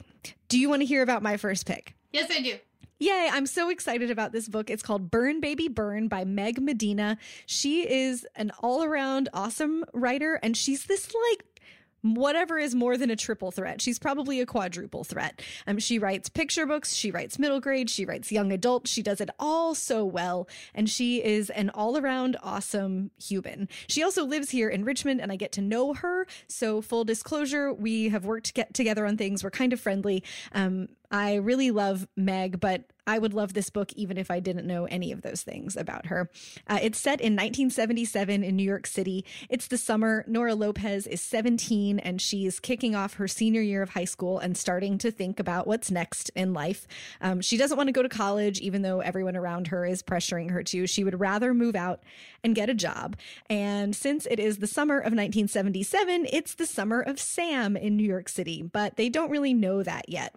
do 0.50 0.60
you 0.60 0.70
want 0.70 0.82
to 0.82 0.86
hear 0.86 1.02
about 1.02 1.24
my 1.24 1.38
first 1.38 1.66
pick? 1.66 1.96
Yes, 2.12 2.32
I 2.32 2.42
do. 2.42 2.58
Yay, 3.00 3.30
I'm 3.32 3.46
so 3.46 3.70
excited 3.70 4.10
about 4.10 4.32
this 4.32 4.50
book. 4.50 4.72
It's 4.72 4.82
called 4.82 5.12
Burn 5.12 5.40
Baby 5.40 5.68
Burn 5.68 6.08
by 6.08 6.26
Meg 6.26 6.60
Medina. 6.60 7.20
She 7.46 7.88
is 7.88 8.26
an 8.36 8.52
all 8.60 8.84
around 8.84 9.30
awesome 9.34 9.86
writer, 9.94 10.40
and 10.42 10.58
she's 10.58 10.86
this 10.86 11.14
like 11.30 11.62
whatever 12.02 12.58
is 12.58 12.74
more 12.74 12.98
than 12.98 13.12
a 13.12 13.16
triple 13.16 13.52
threat. 13.52 13.82
She's 13.82 14.00
probably 14.00 14.40
a 14.40 14.46
quadruple 14.46 15.04
threat. 15.04 15.42
Um, 15.66 15.80
she 15.80 16.00
writes 16.00 16.30
picture 16.30 16.66
books, 16.66 16.94
she 16.94 17.12
writes 17.12 17.38
middle 17.38 17.60
grade, 17.60 17.90
she 17.90 18.06
writes 18.06 18.32
young 18.32 18.52
adult. 18.52 18.88
She 18.88 19.02
does 19.04 19.22
it 19.22 19.30
all 19.40 19.76
so 19.76 20.04
well, 20.06 20.48
and 20.74 20.90
she 20.90 21.24
is 21.24 21.50
an 21.52 21.70
all 21.72 21.98
around 21.98 22.38
awesome 22.42 23.12
human. 23.22 23.68
She 23.88 24.04
also 24.04 24.26
lives 24.26 24.50
here 24.50 24.70
in 24.70 24.86
Richmond, 24.86 25.22
and 25.22 25.32
I 25.32 25.36
get 25.36 25.52
to 25.54 25.62
know 25.62 25.94
her. 25.94 26.28
So, 26.48 26.82
full 26.82 27.04
disclosure, 27.04 27.74
we 27.74 28.10
have 28.10 28.26
worked 28.26 28.48
to 28.48 28.54
get 28.54 28.74
together 28.74 29.06
on 29.06 29.18
things. 29.18 29.44
We're 29.44 29.52
kind 29.52 29.74
of 29.74 29.80
friendly. 29.80 30.24
Um, 30.54 30.90
I 31.10 31.36
really 31.36 31.72
love 31.72 32.08
Meg, 32.16 32.60
but 32.60 32.84
I 33.08 33.18
would 33.18 33.34
love 33.34 33.54
this 33.54 33.70
book 33.70 33.94
even 33.94 34.18
if 34.18 34.30
I 34.30 34.42
didn't 34.42 34.68
know 34.68 34.86
any 34.86 35.14
of 35.14 35.22
those 35.22 35.42
things 35.42 35.78
about 35.78 36.08
her. 36.08 36.30
Uh, 36.68 36.80
it's 36.82 37.00
set 37.00 37.22
in 37.22 37.34
1977 37.34 38.44
in 38.44 38.56
New 38.58 38.64
York 38.64 38.86
City. 38.86 39.24
It's 39.50 39.68
the 39.68 39.78
summer. 39.78 40.26
Nora 40.28 40.54
Lopez 40.54 41.08
is 41.08 41.22
17 41.22 42.00
and 42.00 42.22
she's 42.22 42.60
kicking 42.60 42.94
off 42.94 43.14
her 43.14 43.28
senior 43.28 43.62
year 43.62 43.82
of 43.82 43.92
high 43.92 44.06
school 44.06 44.40
and 44.40 44.58
starting 44.58 44.98
to 44.98 45.10
think 45.10 45.40
about 45.40 45.66
what's 45.66 45.90
next 45.90 46.30
in 46.36 46.54
life. 46.54 46.86
Um, 47.22 47.40
she 47.40 47.56
doesn't 47.56 47.78
want 47.78 47.88
to 47.88 47.94
go 47.94 48.04
to 48.04 48.10
college, 48.10 48.60
even 48.60 48.82
though 48.82 49.00
everyone 49.00 49.38
around 49.38 49.68
her 49.68 49.86
is 49.86 50.04
pressuring 50.04 50.52
her 50.52 50.64
to. 50.64 50.86
She 50.86 51.06
would 51.06 51.20
rather 51.20 51.54
move 51.54 51.78
out 51.78 52.04
and 52.44 52.54
get 52.54 52.70
a 52.70 52.74
job. 52.74 53.16
And 53.50 53.96
since 53.96 54.28
it 54.30 54.40
is 54.40 54.58
the 54.58 54.68
summer 54.68 54.98
of 54.98 55.14
1977, 55.14 56.28
it's 56.34 56.56
the 56.56 56.66
summer 56.66 57.00
of 57.00 57.18
Sam 57.20 57.78
in 57.78 57.96
New 57.96 58.04
York 58.04 58.28
City, 58.28 58.62
but 58.62 58.98
they 58.98 59.08
don't 59.08 59.32
really 59.32 59.54
know 59.54 59.82
that 59.82 60.10
yet. 60.10 60.36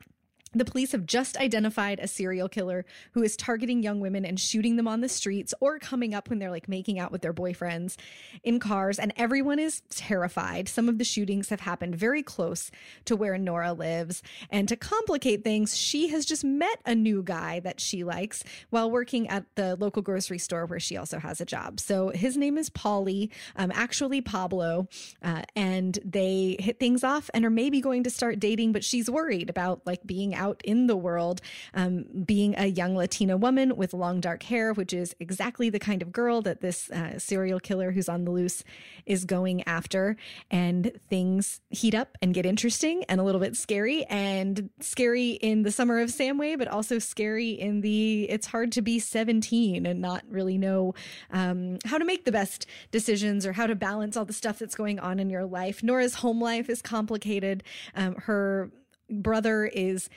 The 0.52 0.64
police 0.64 0.90
have 0.92 1.06
just 1.06 1.36
identified 1.36 2.00
a 2.00 2.08
serial 2.08 2.48
killer 2.48 2.84
who 3.12 3.22
is 3.22 3.36
targeting 3.36 3.84
young 3.84 4.00
women 4.00 4.24
and 4.24 4.38
shooting 4.38 4.74
them 4.74 4.88
on 4.88 5.00
the 5.00 5.08
streets 5.08 5.54
or 5.60 5.78
coming 5.78 6.12
up 6.12 6.28
when 6.28 6.40
they're 6.40 6.50
like 6.50 6.68
making 6.68 6.98
out 6.98 7.12
with 7.12 7.22
their 7.22 7.32
boyfriends 7.32 7.96
in 8.42 8.58
cars. 8.58 8.98
And 8.98 9.12
everyone 9.16 9.60
is 9.60 9.82
terrified. 9.90 10.68
Some 10.68 10.88
of 10.88 10.98
the 10.98 11.04
shootings 11.04 11.50
have 11.50 11.60
happened 11.60 11.94
very 11.94 12.24
close 12.24 12.72
to 13.04 13.14
where 13.14 13.38
Nora 13.38 13.72
lives. 13.72 14.24
And 14.50 14.66
to 14.68 14.74
complicate 14.74 15.44
things, 15.44 15.76
she 15.76 16.08
has 16.08 16.26
just 16.26 16.42
met 16.42 16.80
a 16.84 16.96
new 16.96 17.22
guy 17.22 17.60
that 17.60 17.78
she 17.78 18.02
likes 18.02 18.42
while 18.70 18.90
working 18.90 19.28
at 19.28 19.44
the 19.54 19.76
local 19.76 20.02
grocery 20.02 20.38
store 20.38 20.66
where 20.66 20.80
she 20.80 20.96
also 20.96 21.20
has 21.20 21.40
a 21.40 21.44
job. 21.44 21.78
So 21.78 22.08
his 22.08 22.36
name 22.36 22.58
is 22.58 22.70
Paulie, 22.70 23.30
um, 23.54 23.70
actually 23.72 24.20
Pablo. 24.20 24.88
Uh, 25.22 25.42
and 25.54 25.96
they 26.04 26.56
hit 26.58 26.80
things 26.80 27.04
off 27.04 27.30
and 27.34 27.44
are 27.44 27.50
maybe 27.50 27.80
going 27.80 28.02
to 28.02 28.10
start 28.10 28.40
dating, 28.40 28.72
but 28.72 28.82
she's 28.82 29.08
worried 29.08 29.48
about 29.48 29.86
like 29.86 30.04
being 30.04 30.34
out 30.40 30.60
in 30.64 30.86
the 30.86 30.96
world, 30.96 31.40
um, 31.74 32.06
being 32.24 32.54
a 32.58 32.66
young 32.66 32.96
Latina 32.96 33.36
woman 33.36 33.76
with 33.76 33.92
long 33.92 34.20
dark 34.20 34.42
hair, 34.42 34.72
which 34.72 34.92
is 34.92 35.14
exactly 35.20 35.70
the 35.70 35.78
kind 35.78 36.02
of 36.02 36.10
girl 36.10 36.40
that 36.42 36.60
this 36.60 36.90
uh, 36.90 37.18
serial 37.18 37.60
killer 37.60 37.92
who's 37.92 38.08
on 38.08 38.24
the 38.24 38.30
loose 38.30 38.64
is 39.06 39.24
going 39.24 39.62
after. 39.68 40.16
And 40.50 40.92
things 41.08 41.60
heat 41.68 41.94
up 41.94 42.16
and 42.22 42.34
get 42.34 42.46
interesting 42.46 43.04
and 43.04 43.20
a 43.20 43.24
little 43.24 43.40
bit 43.40 43.56
scary, 43.56 44.04
and 44.04 44.70
scary 44.80 45.30
in 45.30 45.62
the 45.62 45.70
summer 45.70 46.00
of 46.00 46.08
Samway, 46.08 46.58
but 46.58 46.66
also 46.68 46.98
scary 46.98 47.50
in 47.50 47.82
the 47.82 48.24
it's 48.30 48.46
hard 48.46 48.72
to 48.72 48.82
be 48.82 48.98
17 48.98 49.84
and 49.86 50.00
not 50.00 50.24
really 50.28 50.56
know 50.56 50.94
um, 51.30 51.78
how 51.84 51.98
to 51.98 52.04
make 52.04 52.24
the 52.24 52.32
best 52.32 52.66
decisions 52.90 53.44
or 53.44 53.52
how 53.52 53.66
to 53.66 53.74
balance 53.74 54.16
all 54.16 54.24
the 54.24 54.32
stuff 54.32 54.58
that's 54.58 54.74
going 54.74 54.98
on 54.98 55.20
in 55.20 55.28
your 55.28 55.44
life. 55.44 55.82
Nora's 55.82 56.14
home 56.14 56.40
life 56.40 56.70
is 56.70 56.80
complicated. 56.80 57.62
Um, 57.94 58.14
her 58.16 58.70
brother 59.10 59.66
is 59.66 60.08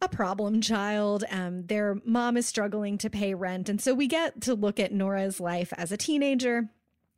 a 0.00 0.08
problem 0.08 0.60
child. 0.60 1.24
Um, 1.30 1.66
their 1.66 2.00
mom 2.04 2.36
is 2.36 2.46
struggling 2.46 2.98
to 2.98 3.10
pay 3.10 3.34
rent. 3.34 3.68
And 3.68 3.80
so 3.80 3.94
we 3.94 4.06
get 4.06 4.40
to 4.42 4.54
look 4.54 4.80
at 4.80 4.92
Nora's 4.92 5.40
life 5.40 5.72
as 5.76 5.92
a 5.92 5.96
teenager 5.96 6.68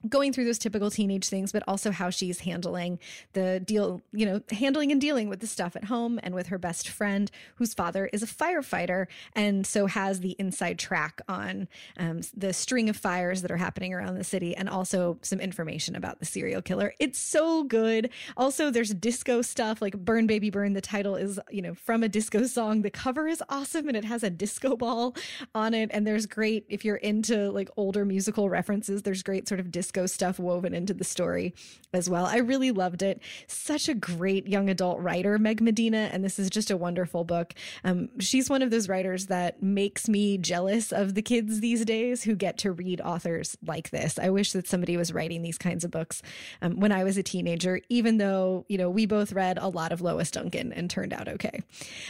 going 0.08 0.32
through 0.32 0.44
those 0.44 0.58
typical 0.58 0.90
teenage 0.90 1.28
things, 1.28 1.52
but 1.52 1.62
also 1.66 1.90
how 1.90 2.11
she's 2.11 2.40
handling 2.40 2.99
the 3.32 3.61
deal, 3.61 4.02
you 4.12 4.26
know, 4.26 4.40
handling 4.50 4.92
and 4.92 5.00
dealing 5.00 5.28
with 5.28 5.40
the 5.40 5.46
stuff 5.46 5.76
at 5.76 5.84
home 5.84 6.20
and 6.23 6.34
with 6.34 6.49
her 6.49 6.58
best 6.58 6.88
friend, 6.88 7.30
whose 7.56 7.75
father 7.75 8.11
is 8.12 8.23
a 8.23 8.26
firefighter 8.26 9.06
and 9.34 9.66
so 9.66 9.87
has 9.87 10.20
the 10.20 10.37
inside 10.38 10.78
track 10.78 11.20
on 11.28 11.68
um, 11.99 12.20
the 12.37 12.52
string 12.52 12.88
of 12.88 12.96
fires 12.96 13.42
that 13.42 13.50
are 13.50 13.56
happening 13.56 13.94
around 13.94 14.16
the 14.16 14.25
city 14.25 14.56
and 14.56 14.68
also 14.68 15.18
some 15.23 15.40
information 15.40 15.96
about 15.96 16.18
the 16.18 16.26
serial 16.26 16.61
killer. 16.61 16.92
It's 16.99 17.18
so 17.18 17.64
good. 17.64 18.11
Also, 18.37 18.70
there's 18.70 18.92
disco 18.94 19.42
stuff 19.42 19.80
like 19.80 19.96
Burn 19.96 20.26
Baby 20.26 20.50
Burn. 20.50 20.73
The 20.73 20.80
title 20.80 21.16
is, 21.16 21.40
you 21.50 21.62
know, 21.62 21.75
from 21.75 22.02
a 22.02 22.08
disco 22.08 22.44
song. 22.44 22.82
The 22.82 22.90
cover 22.90 23.26
is 23.28 23.42
awesome 23.49 23.88
and 23.88 23.96
it 23.96 24.04
has 24.04 24.23
a 24.23 24.30
disco 24.30 24.76
ball 24.76 25.16
on 25.54 25.75
it. 25.75 25.90
And 25.92 26.06
there's 26.06 26.26
great, 26.26 26.66
if 26.68 26.84
you're 26.84 26.96
into 26.96 27.50
like 27.50 27.70
older 27.76 28.04
musical 28.04 28.49
references, 28.50 29.02
there's 29.02 29.23
great 29.23 29.49
sort 29.49 29.61
of 29.61 29.70
disco 29.70 29.93
disco 29.94 30.06
stuff 30.06 30.38
woven 30.38 30.74
into 30.74 30.92
the 30.92 31.04
story 31.04 31.54
as 31.92 32.10
well. 32.10 32.26
I 32.26 32.38
really 32.38 32.72
loved 32.72 33.02
it. 33.02 33.20
Such 33.46 33.88
a 33.88 33.94
great 33.94 34.48
young 34.48 34.68
adult 34.68 34.98
writer, 35.00 35.38
Meg 35.38 35.60
Medina, 35.60 36.10
and 36.12 36.24
this 36.24 36.38
is 36.38 36.50
just 36.50 36.70
a 36.70 36.76
wonderful 36.76 37.22
book. 37.24 37.54
Um, 37.84 38.08
she's 38.18 38.50
one 38.50 38.62
of 38.62 38.70
those 38.70 38.88
writers 38.88 39.26
that 39.26 39.62
makes 39.62 40.08
me 40.08 40.36
jealous 40.38 40.90
of 40.92 41.14
the 41.14 41.22
kids 41.22 41.60
these 41.60 41.84
days 41.84 42.24
who 42.24 42.34
get 42.34 42.58
to 42.58 42.72
read 42.72 43.00
authors 43.00 43.56
like 43.64 43.90
this. 43.90 44.18
I 44.18 44.30
wish 44.30 44.52
that 44.52 44.66
somebody 44.66 44.96
was 44.96 45.12
writing 45.12 45.42
these 45.42 45.58
kinds 45.58 45.84
of 45.84 45.92
books 45.92 46.20
um, 46.60 46.80
when 46.80 46.90
I 46.90 47.04
was 47.04 47.16
a 47.16 47.22
teenager, 47.22 47.80
even 47.88 48.18
though, 48.18 48.66
you 48.68 48.78
know, 48.78 48.90
we 48.90 49.06
both 49.06 49.32
read 49.32 49.58
a 49.60 49.68
lot 49.68 49.92
of 49.92 50.00
Lois 50.00 50.30
Duncan 50.30 50.72
and 50.72 50.90
turned 50.90 51.12
out 51.12 51.28
okay. 51.28 51.60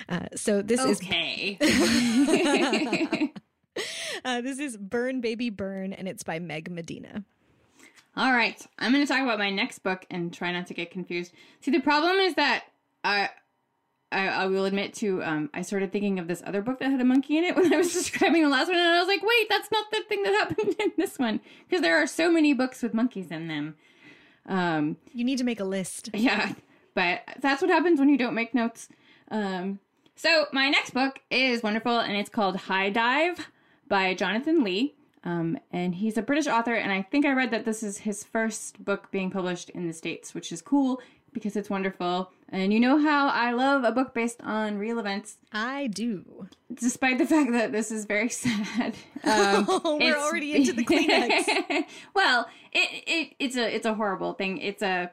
Uh, 0.08 0.26
so 0.34 0.62
this 0.62 0.80
okay. 0.80 1.58
is. 1.60 3.28
uh, 4.24 4.40
this 4.40 4.58
is 4.58 4.76
Burn 4.76 5.20
Baby 5.20 5.50
Burn, 5.50 5.92
and 5.92 6.08
it's 6.08 6.22
by 6.22 6.38
Meg 6.38 6.70
Medina. 6.70 7.24
All 8.16 8.32
right, 8.32 8.64
I'm 8.78 8.92
going 8.92 9.04
to 9.04 9.12
talk 9.12 9.22
about 9.22 9.38
my 9.40 9.50
next 9.50 9.80
book 9.80 10.06
and 10.08 10.32
try 10.32 10.52
not 10.52 10.68
to 10.68 10.74
get 10.74 10.92
confused. 10.92 11.32
See, 11.60 11.72
the 11.72 11.80
problem 11.80 12.16
is 12.18 12.34
that 12.34 12.64
I, 13.02 13.30
I, 14.12 14.28
I 14.28 14.46
will 14.46 14.66
admit 14.66 14.94
to, 14.94 15.20
um, 15.24 15.50
I 15.52 15.62
started 15.62 15.90
thinking 15.90 16.20
of 16.20 16.28
this 16.28 16.40
other 16.46 16.62
book 16.62 16.78
that 16.78 16.92
had 16.92 17.00
a 17.00 17.04
monkey 17.04 17.38
in 17.38 17.44
it 17.44 17.56
when 17.56 17.74
I 17.74 17.76
was 17.76 17.92
describing 17.92 18.42
the 18.44 18.48
last 18.48 18.68
one, 18.68 18.76
and 18.76 18.86
I 18.86 19.00
was 19.00 19.08
like, 19.08 19.22
wait, 19.22 19.48
that's 19.48 19.68
not 19.72 19.90
the 19.90 20.02
thing 20.08 20.22
that 20.22 20.32
happened 20.48 20.76
in 20.78 20.92
this 20.96 21.18
one 21.18 21.40
because 21.68 21.82
there 21.82 22.00
are 22.00 22.06
so 22.06 22.30
many 22.30 22.52
books 22.52 22.82
with 22.82 22.94
monkeys 22.94 23.32
in 23.32 23.48
them. 23.48 23.74
Um, 24.46 24.96
you 25.12 25.24
need 25.24 25.38
to 25.38 25.44
make 25.44 25.60
a 25.60 25.64
list. 25.64 26.10
Yeah, 26.14 26.52
but 26.94 27.22
that's 27.40 27.60
what 27.60 27.70
happens 27.70 27.98
when 27.98 28.08
you 28.08 28.16
don't 28.16 28.34
make 28.34 28.54
notes. 28.54 28.88
Um, 29.28 29.80
so 30.14 30.46
my 30.52 30.68
next 30.68 30.90
book 30.94 31.20
is 31.30 31.64
wonderful, 31.64 31.98
and 31.98 32.16
it's 32.16 32.30
called 32.30 32.54
High 32.56 32.90
Dive 32.90 33.48
by 33.88 34.14
Jonathan 34.14 34.62
Lee. 34.62 34.94
Um, 35.24 35.58
and 35.72 35.94
he's 35.94 36.18
a 36.18 36.22
British 36.22 36.46
author, 36.46 36.74
and 36.74 36.92
I 36.92 37.02
think 37.02 37.24
I 37.24 37.32
read 37.32 37.50
that 37.50 37.64
this 37.64 37.82
is 37.82 37.98
his 37.98 38.22
first 38.22 38.84
book 38.84 39.10
being 39.10 39.30
published 39.30 39.70
in 39.70 39.86
the 39.86 39.94
States, 39.94 40.34
which 40.34 40.52
is 40.52 40.60
cool 40.60 41.00
because 41.32 41.56
it's 41.56 41.68
wonderful. 41.68 42.30
And 42.50 42.72
you 42.72 42.78
know 42.78 42.98
how 42.98 43.28
I 43.28 43.52
love 43.52 43.84
a 43.84 43.90
book 43.90 44.14
based 44.14 44.40
on 44.42 44.78
real 44.78 44.98
events. 44.98 45.38
I 45.52 45.88
do. 45.88 46.48
Despite 46.72 47.18
the 47.18 47.26
fact 47.26 47.52
that 47.52 47.72
this 47.72 47.90
is 47.90 48.04
very 48.04 48.28
sad. 48.30 48.94
Um, 49.24 49.66
We're 49.84 50.16
already 50.16 50.54
into 50.54 50.72
the 50.72 50.84
Kleenex. 50.84 51.84
well, 52.14 52.46
it, 52.72 53.04
it 53.06 53.34
it's 53.38 53.56
a 53.56 53.74
it's 53.74 53.86
a 53.86 53.94
horrible 53.94 54.34
thing. 54.34 54.58
It's 54.58 54.82
a 54.82 55.10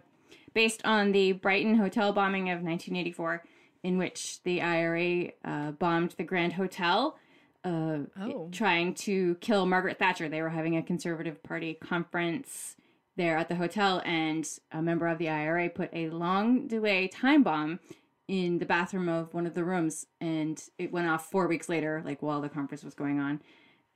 based 0.54 0.82
on 0.86 1.14
the 1.14 1.32
Brighton 1.32 1.76
hotel 1.76 2.14
bombing 2.14 2.50
of 2.50 2.62
1984, 2.62 3.44
in 3.84 3.98
which 3.98 4.44
the 4.44 4.62
IRA 4.62 5.32
uh, 5.44 5.72
bombed 5.72 6.12
the 6.18 6.24
Grand 6.24 6.54
Hotel 6.54 7.18
uh, 7.64 8.00
oh. 8.20 8.50
trying 8.52 8.94
to 8.96 9.36
kill 9.36 9.66
Margaret 9.66 10.00
Thatcher. 10.00 10.30
They 10.30 10.42
were 10.42 10.50
having 10.50 10.78
a 10.78 10.84
Conservative 10.84 11.42
Party 11.44 11.76
conference 11.76 12.76
there 13.18 13.38
at 13.38 13.50
the 13.50 13.56
hotel, 13.56 14.02
and 14.06 14.48
a 14.72 14.82
member 14.82 15.08
of 15.08 15.18
the 15.18 15.30
IRA 15.30 15.70
put 15.70 15.90
a 15.94 16.10
long 16.10 16.68
delay 16.68 17.08
time 17.08 17.44
bomb 17.44 17.80
in 18.28 18.60
the 18.60 18.66
bathroom 18.66 19.10
of 19.10 19.34
one 19.34 19.46
of 19.46 19.54
the 19.54 19.64
rooms, 19.64 20.08
and 20.20 20.64
it 20.78 20.92
went 20.92 21.08
off 21.08 21.30
four 21.30 21.48
weeks 21.48 21.68
later, 21.68 22.02
like 22.06 22.22
while 22.22 22.42
the 22.42 22.50
conference 22.50 22.84
was 22.84 22.94
going 22.94 23.20
on, 23.20 23.42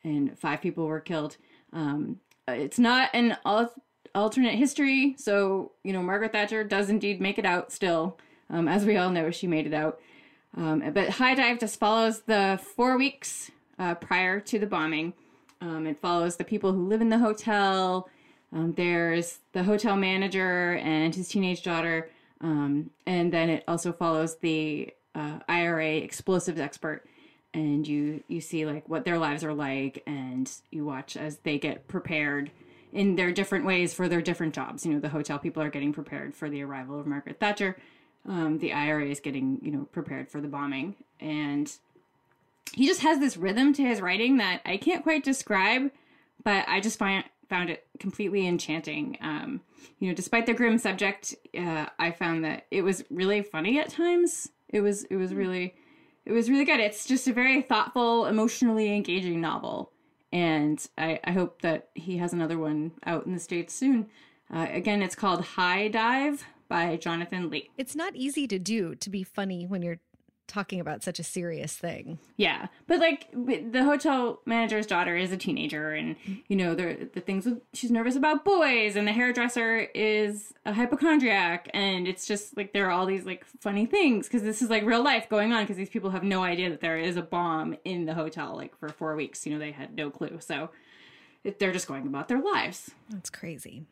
and 0.04 0.38
five 0.38 0.62
people 0.62 0.86
were 0.86 1.00
killed. 1.00 1.38
Um, 1.74 2.20
it's 2.48 2.78
not 2.78 3.10
an 3.14 3.38
al- 3.46 3.74
alternate 4.14 4.56
history, 4.56 5.16
so 5.18 5.72
you 5.84 5.94
know 5.94 6.04
Margaret 6.04 6.34
Thatcher 6.34 6.64
does 6.64 6.90
indeed 6.90 7.22
make 7.22 7.40
it 7.40 7.46
out 7.46 7.72
still. 7.72 8.18
Um, 8.50 8.68
as 8.68 8.86
we 8.86 8.98
all 8.98 9.10
know, 9.10 9.32
she 9.32 9.48
made 9.48 9.66
it 9.66 9.74
out. 9.74 10.00
Um, 10.56 10.92
but 10.94 11.10
High 11.10 11.36
Dive 11.36 11.60
just 11.60 11.80
follows 11.80 12.22
the 12.22 12.60
four 12.76 12.98
weeks 12.98 13.52
uh, 13.80 13.96
prior 13.96 14.40
to 14.40 14.60
the 14.60 14.68
bombing. 14.68 15.14
Um, 15.62 15.88
it 15.88 16.00
follows 16.00 16.36
the 16.36 16.44
people 16.44 16.74
who 16.74 16.88
live 16.88 17.02
in 17.02 17.10
the 17.10 17.18
hotel. 17.18 18.10
Um, 18.54 18.74
there's 18.74 19.40
the 19.54 19.64
hotel 19.64 19.96
manager 19.96 20.76
and 20.76 21.14
his 21.14 21.28
teenage 21.28 21.64
daughter. 21.64 22.10
Um, 22.42 22.92
and 23.06 23.32
then 23.32 23.50
it 23.50 23.64
also 23.68 23.92
follows 23.92 24.38
the 24.38 24.94
uh, 25.14 25.40
IRA 25.48 25.96
explosives 25.96 26.60
expert. 26.60 27.06
And 27.54 27.88
you, 27.88 28.22
you 28.28 28.42
see 28.42 28.66
like 28.66 28.88
what 28.90 29.06
their 29.06 29.18
lives 29.18 29.44
are 29.44 29.54
like, 29.54 30.04
and 30.06 30.52
you 30.72 30.84
watch 30.86 31.16
as 31.16 31.38
they 31.38 31.58
get 31.58 31.88
prepared 31.88 32.52
in 32.92 33.16
their 33.16 33.32
different 33.32 33.66
ways 33.66 33.94
for 33.94 34.10
their 34.10 34.22
different 34.22 34.54
jobs. 34.54 34.86
You 34.86 34.94
know, 34.94 35.00
the 35.00 35.10
hotel 35.10 35.40
people 35.40 35.64
are 35.64 35.70
getting 35.70 35.94
prepared 35.94 36.36
for 36.36 36.50
the 36.50 36.64
arrival 36.64 37.00
of 37.00 37.08
Margaret 37.08 37.40
Thatcher. 37.40 37.78
Um, 38.28 38.58
the 38.60 38.74
IRA 38.74 39.06
is 39.06 39.22
getting, 39.22 39.60
you 39.62 39.72
know, 39.72 39.88
prepared 39.92 40.30
for 40.30 40.42
the 40.42 40.48
bombing. 40.50 40.96
And 41.20 41.72
he 42.74 42.88
just 42.88 43.02
has 43.02 43.20
this 43.20 43.38
rhythm 43.38 43.74
to 43.74 43.84
his 43.84 44.02
writing 44.02 44.38
that 44.38 44.62
I 44.66 44.78
can't 44.78 45.04
quite 45.04 45.24
describe, 45.24 45.92
but 46.44 46.66
I 46.68 46.80
just 46.80 47.00
find 47.00 47.24
found 47.50 47.70
it 47.70 47.88
completely 48.00 48.48
enchanting. 48.48 49.18
Um, 49.22 49.62
you 50.00 50.08
know, 50.08 50.16
despite 50.16 50.46
the 50.46 50.54
grim 50.54 50.78
subject, 50.78 51.36
uh, 51.58 51.86
I 52.00 52.12
found 52.12 52.44
that 52.44 52.66
it 52.72 52.82
was 52.82 53.04
really 53.10 53.42
funny 53.42 53.80
at 53.80 53.90
times. 53.90 54.50
It 54.70 54.82
was 54.82 55.04
it 55.06 55.16
was 55.16 55.34
really 55.34 55.76
it 56.26 56.32
was 56.32 56.50
really 56.50 56.66
good. 56.66 56.80
It's 56.80 57.06
just 57.06 57.28
a 57.28 57.34
very 57.34 57.62
thoughtful, 57.62 58.26
emotionally 58.26 58.94
engaging 58.96 59.42
novel, 59.42 59.92
and 60.32 60.86
I, 60.98 61.20
I 61.24 61.32
hope 61.32 61.62
that 61.62 61.90
he 61.94 62.18
has 62.18 62.34
another 62.34 62.58
one 62.58 62.92
out 63.06 63.26
in 63.26 63.34
the 63.34 63.40
states 63.40 63.74
soon. 63.74 64.08
Uh, 64.54 64.68
again, 64.70 65.02
it's 65.02 65.16
called 65.16 65.42
High 65.42 65.88
Dive 65.88 66.46
by 66.68 66.98
Jonathan 66.98 67.50
Lee. 67.50 67.70
It's 67.78 67.96
not 67.96 68.16
easy 68.16 68.48
to 68.48 68.60
do 68.60 68.96
to 68.96 69.10
be 69.10 69.24
funny 69.24 69.66
when 69.66 69.82
you're 69.82 70.00
talking 70.48 70.80
about 70.80 71.04
such 71.04 71.20
a 71.20 71.24
serious 71.24 71.76
thing. 71.76 72.20
Yeah, 72.38 72.68
but 72.88 73.00
like 73.00 73.28
the 73.34 73.84
hotel 73.84 74.42
manager's 74.46 74.86
daughter 74.86 75.16
is 75.16 75.32
a 75.32 75.38
teenager, 75.38 75.92
and 75.92 76.16
you 76.48 76.56
know 76.56 76.76
the 76.76 77.10
the 77.14 77.22
things 77.22 77.46
with 77.46 77.62
she's 77.74 77.92
nervous 77.92 78.16
about 78.16 78.46
boys, 78.46 78.96
and 78.96 79.08
the 79.08 79.14
hairdresser 79.14 79.88
is 79.96 80.54
a 80.66 80.74
hypochondriac, 80.74 81.70
and 81.74 82.08
it's 82.08 82.26
just 82.28 82.56
like 82.58 82.74
there 82.74 82.88
are 82.88 82.92
all 82.92 83.06
these 83.06 83.26
like 83.26 83.46
funny 83.60 83.86
things 83.86 84.28
because 84.28 84.44
this 84.44 84.62
is 84.62 84.70
like 84.70 84.84
real 84.84 85.04
life 85.04 85.30
going 85.30 85.54
on 85.54 85.64
because 85.64 85.78
these 85.78 85.90
people 85.90 86.10
have 86.12 86.24
no 86.24 86.44
idea 86.44 86.70
that 86.70 86.82
there 86.82 86.98
is 86.98 87.18
a 87.18 87.22
bomb 87.22 87.76
in 87.84 88.06
the 88.06 88.14
hotel 88.14 88.56
like 88.56 88.78
for 88.78 88.90
four 88.90 89.16
weeks. 89.16 89.46
You 89.46 89.54
know 89.54 89.60
they 89.60 89.72
had 89.72 89.96
no 89.96 90.10
clue, 90.10 90.40
so 90.40 90.70
they're 91.60 91.74
just 91.74 91.88
going 91.88 92.08
about 92.08 92.28
their 92.28 92.42
lives. 92.42 92.92
That's 93.10 93.30
crazy. 93.30 93.86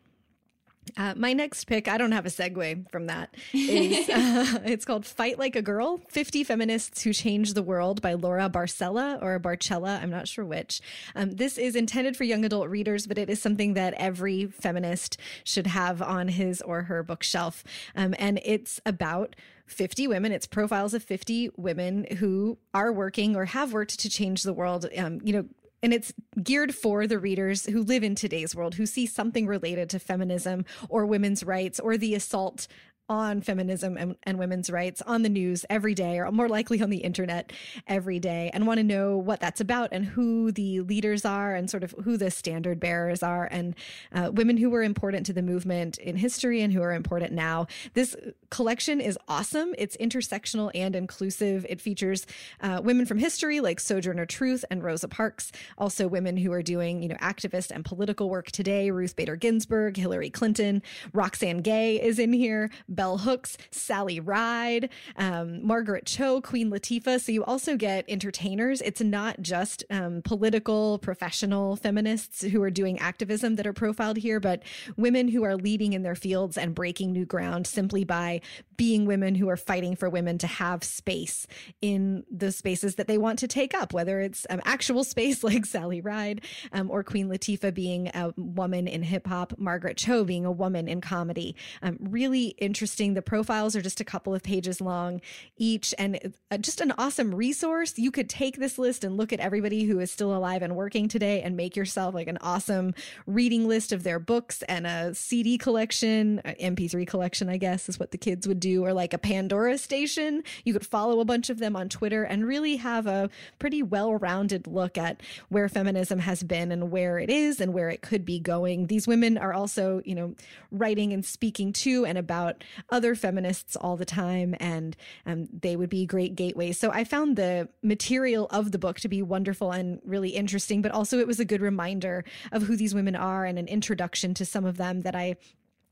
Uh, 0.96 1.14
my 1.16 1.32
next 1.32 1.64
pick, 1.64 1.88
I 1.88 1.98
don't 1.98 2.12
have 2.12 2.26
a 2.26 2.30
segue 2.30 2.90
from 2.90 3.06
that. 3.06 3.34
Is 3.52 4.08
uh, 4.08 4.60
it's 4.64 4.84
called 4.84 5.06
"Fight 5.06 5.38
Like 5.38 5.56
a 5.56 5.62
Girl: 5.62 6.00
50 6.08 6.44
Feminists 6.44 7.02
Who 7.02 7.12
Changed 7.12 7.54
the 7.54 7.62
World" 7.62 8.00
by 8.00 8.14
Laura 8.14 8.48
Barcella 8.48 9.20
or 9.22 9.38
Barcella. 9.40 10.02
I'm 10.02 10.10
not 10.10 10.28
sure 10.28 10.44
which. 10.44 10.80
Um, 11.14 11.32
this 11.32 11.58
is 11.58 11.74
intended 11.76 12.16
for 12.16 12.24
young 12.24 12.44
adult 12.44 12.68
readers, 12.68 13.06
but 13.06 13.18
it 13.18 13.28
is 13.28 13.40
something 13.40 13.74
that 13.74 13.94
every 13.94 14.46
feminist 14.46 15.18
should 15.42 15.66
have 15.66 16.00
on 16.00 16.28
his 16.28 16.62
or 16.62 16.82
her 16.82 17.02
bookshelf. 17.02 17.64
Um, 17.96 18.14
and 18.18 18.40
it's 18.44 18.80
about 18.86 19.36
50 19.66 20.06
women. 20.08 20.32
It's 20.32 20.46
profiles 20.46 20.94
of 20.94 21.02
50 21.02 21.50
women 21.56 22.06
who 22.18 22.58
are 22.72 22.92
working 22.92 23.34
or 23.34 23.46
have 23.46 23.72
worked 23.72 23.98
to 24.00 24.10
change 24.10 24.42
the 24.42 24.52
world. 24.52 24.86
Um, 24.96 25.20
you 25.24 25.32
know, 25.32 25.46
and 25.84 25.92
it's 25.92 26.14
geared 26.42 26.74
for 26.74 27.06
the 27.06 27.18
readers 27.18 27.66
who 27.66 27.82
live 27.82 28.02
in 28.02 28.14
today's 28.14 28.56
world, 28.56 28.74
who 28.74 28.86
see 28.86 29.04
something 29.04 29.46
related 29.46 29.90
to 29.90 29.98
feminism 29.98 30.64
or 30.88 31.04
women's 31.04 31.44
rights 31.44 31.78
or 31.78 31.98
the 31.98 32.14
assault 32.14 32.66
on 33.08 33.40
feminism 33.40 33.96
and, 33.96 34.16
and, 34.22 34.38
women's 34.38 34.70
rights 34.70 35.02
on 35.02 35.22
the 35.22 35.28
news 35.28 35.64
every 35.68 35.94
day, 35.94 36.18
or 36.18 36.30
more 36.32 36.48
likely 36.48 36.80
on 36.80 36.90
the 36.90 36.98
internet 36.98 37.52
every 37.86 38.18
day, 38.18 38.50
and 38.54 38.66
want 38.66 38.78
to 38.78 38.84
know 38.84 39.16
what 39.16 39.40
that's 39.40 39.60
about 39.60 39.90
and 39.92 40.04
who 40.04 40.50
the 40.52 40.80
leaders 40.80 41.24
are 41.24 41.54
and 41.54 41.70
sort 41.70 41.84
of 41.84 41.94
who 42.04 42.16
the 42.16 42.30
standard 42.30 42.80
bearers 42.80 43.22
are 43.22 43.46
and 43.50 43.74
uh, 44.12 44.30
women 44.32 44.56
who 44.56 44.70
were 44.70 44.82
important 44.82 45.26
to 45.26 45.32
the 45.32 45.42
movement 45.42 45.98
in 45.98 46.16
history 46.16 46.62
and 46.62 46.72
who 46.72 46.82
are 46.82 46.92
important 46.92 47.32
now. 47.32 47.66
This 47.92 48.16
collection 48.50 49.00
is 49.00 49.18
awesome. 49.28 49.74
It's 49.76 49.96
intersectional 49.98 50.70
and 50.74 50.96
inclusive. 50.96 51.66
It 51.68 51.80
features 51.80 52.26
uh, 52.60 52.80
women 52.82 53.06
from 53.06 53.18
history 53.18 53.60
like 53.60 53.80
Sojourner 53.80 54.26
Truth 54.26 54.64
and 54.70 54.82
Rosa 54.82 55.08
Parks, 55.08 55.52
also 55.76 56.08
women 56.08 56.36
who 56.36 56.52
are 56.52 56.62
doing, 56.62 57.02
you 57.02 57.08
know, 57.08 57.16
activist 57.16 57.70
and 57.70 57.84
political 57.84 58.30
work 58.30 58.50
today. 58.50 58.90
Ruth 58.90 59.16
Bader 59.16 59.36
Ginsburg, 59.36 59.96
Hillary 59.96 60.30
Clinton, 60.30 60.82
Roxane 61.12 61.58
Gay 61.58 62.00
is 62.00 62.18
in 62.18 62.32
here, 62.32 62.70
Bell 62.94 63.18
Hooks, 63.18 63.56
Sally 63.70 64.20
Ride, 64.20 64.90
um, 65.16 65.64
Margaret 65.66 66.06
Cho, 66.06 66.40
Queen 66.40 66.70
Latifah. 66.70 67.20
So 67.20 67.32
you 67.32 67.44
also 67.44 67.76
get 67.76 68.04
entertainers. 68.08 68.80
It's 68.80 69.00
not 69.00 69.40
just 69.42 69.84
um, 69.90 70.22
political, 70.22 70.98
professional 70.98 71.76
feminists 71.76 72.42
who 72.42 72.62
are 72.62 72.70
doing 72.70 72.98
activism 72.98 73.56
that 73.56 73.66
are 73.66 73.72
profiled 73.72 74.18
here, 74.18 74.40
but 74.40 74.62
women 74.96 75.28
who 75.28 75.44
are 75.44 75.56
leading 75.56 75.92
in 75.92 76.02
their 76.02 76.14
fields 76.14 76.56
and 76.56 76.74
breaking 76.74 77.12
new 77.12 77.24
ground 77.24 77.66
simply 77.66 78.04
by 78.04 78.40
being 78.76 79.06
women 79.06 79.34
who 79.34 79.48
are 79.48 79.56
fighting 79.56 79.96
for 79.96 80.08
women 80.08 80.38
to 80.38 80.46
have 80.46 80.84
space 80.84 81.46
in 81.80 82.24
the 82.30 82.52
spaces 82.52 82.96
that 82.96 83.06
they 83.06 83.18
want 83.18 83.38
to 83.38 83.48
take 83.48 83.74
up, 83.74 83.92
whether 83.92 84.20
it's 84.20 84.46
um, 84.50 84.60
actual 84.64 85.04
space 85.04 85.42
like 85.44 85.66
Sally 85.66 86.00
Ride 86.00 86.42
um, 86.72 86.90
or 86.90 87.02
Queen 87.02 87.28
Latifah 87.28 87.72
being 87.74 88.08
a 88.14 88.32
woman 88.36 88.86
in 88.86 89.02
hip 89.02 89.26
hop, 89.26 89.54
Margaret 89.58 89.96
Cho 89.96 90.24
being 90.24 90.44
a 90.44 90.52
woman 90.52 90.88
in 90.88 91.00
comedy. 91.00 91.56
Um, 91.82 91.98
really 92.00 92.48
interesting. 92.58 93.14
The 93.14 93.22
profiles 93.22 93.76
are 93.76 93.82
just 93.82 94.00
a 94.00 94.04
couple 94.04 94.34
of 94.34 94.42
pages 94.42 94.80
long 94.80 95.20
each 95.56 95.94
and 95.98 96.34
uh, 96.50 96.58
just 96.58 96.80
an 96.80 96.92
awesome 96.98 97.34
resource. 97.34 97.98
You 97.98 98.10
could 98.10 98.28
take 98.28 98.56
this 98.56 98.78
list 98.78 99.04
and 99.04 99.16
look 99.16 99.32
at 99.32 99.40
everybody 99.40 99.84
who 99.84 100.00
is 100.00 100.10
still 100.10 100.34
alive 100.34 100.62
and 100.62 100.76
working 100.76 101.08
today 101.08 101.42
and 101.42 101.56
make 101.56 101.76
yourself 101.76 102.14
like 102.14 102.28
an 102.28 102.38
awesome 102.40 102.94
reading 103.26 103.68
list 103.68 103.92
of 103.92 104.02
their 104.02 104.18
books 104.18 104.62
and 104.68 104.86
a 104.86 105.14
CD 105.14 105.58
collection, 105.58 106.40
MP3 106.44 107.06
collection, 107.06 107.48
I 107.48 107.56
guess 107.56 107.88
is 107.88 107.98
what 107.98 108.10
the 108.10 108.18
kids 108.18 108.46
would 108.48 108.60
do, 108.64 108.84
or 108.84 108.92
like 108.94 109.12
a 109.12 109.18
Pandora 109.18 109.76
station. 109.76 110.42
You 110.64 110.72
could 110.72 110.86
follow 110.86 111.20
a 111.20 111.24
bunch 111.24 111.50
of 111.50 111.58
them 111.58 111.76
on 111.76 111.88
Twitter 111.88 112.24
and 112.24 112.46
really 112.46 112.76
have 112.76 113.06
a 113.06 113.28
pretty 113.58 113.82
well 113.82 114.14
rounded 114.14 114.66
look 114.66 114.96
at 114.96 115.22
where 115.50 115.68
feminism 115.68 116.18
has 116.20 116.42
been 116.42 116.72
and 116.72 116.90
where 116.90 117.18
it 117.18 117.28
is 117.28 117.60
and 117.60 117.74
where 117.74 117.90
it 117.90 118.00
could 118.00 118.24
be 118.24 118.40
going. 118.40 118.86
These 118.86 119.06
women 119.06 119.36
are 119.36 119.52
also, 119.52 120.00
you 120.04 120.14
know, 120.14 120.34
writing 120.70 121.12
and 121.12 121.24
speaking 121.24 121.72
to 121.84 122.06
and 122.06 122.16
about 122.16 122.64
other 122.88 123.14
feminists 123.14 123.76
all 123.76 123.96
the 123.96 124.06
time, 124.06 124.54
and 124.58 124.96
um, 125.26 125.46
they 125.52 125.76
would 125.76 125.90
be 125.90 126.06
great 126.06 126.34
gateways. 126.34 126.78
So 126.78 126.90
I 126.90 127.04
found 127.04 127.36
the 127.36 127.68
material 127.82 128.46
of 128.50 128.72
the 128.72 128.78
book 128.78 128.98
to 129.00 129.08
be 129.08 129.20
wonderful 129.20 129.72
and 129.72 130.00
really 130.04 130.30
interesting, 130.30 130.80
but 130.80 130.92
also 130.92 131.18
it 131.18 131.26
was 131.26 131.38
a 131.38 131.44
good 131.44 131.60
reminder 131.60 132.24
of 132.50 132.62
who 132.62 132.76
these 132.76 132.94
women 132.94 133.14
are 133.14 133.44
and 133.44 133.58
an 133.58 133.68
introduction 133.68 134.32
to 134.34 134.44
some 134.46 134.64
of 134.64 134.78
them 134.78 135.02
that 135.02 135.14
I 135.14 135.36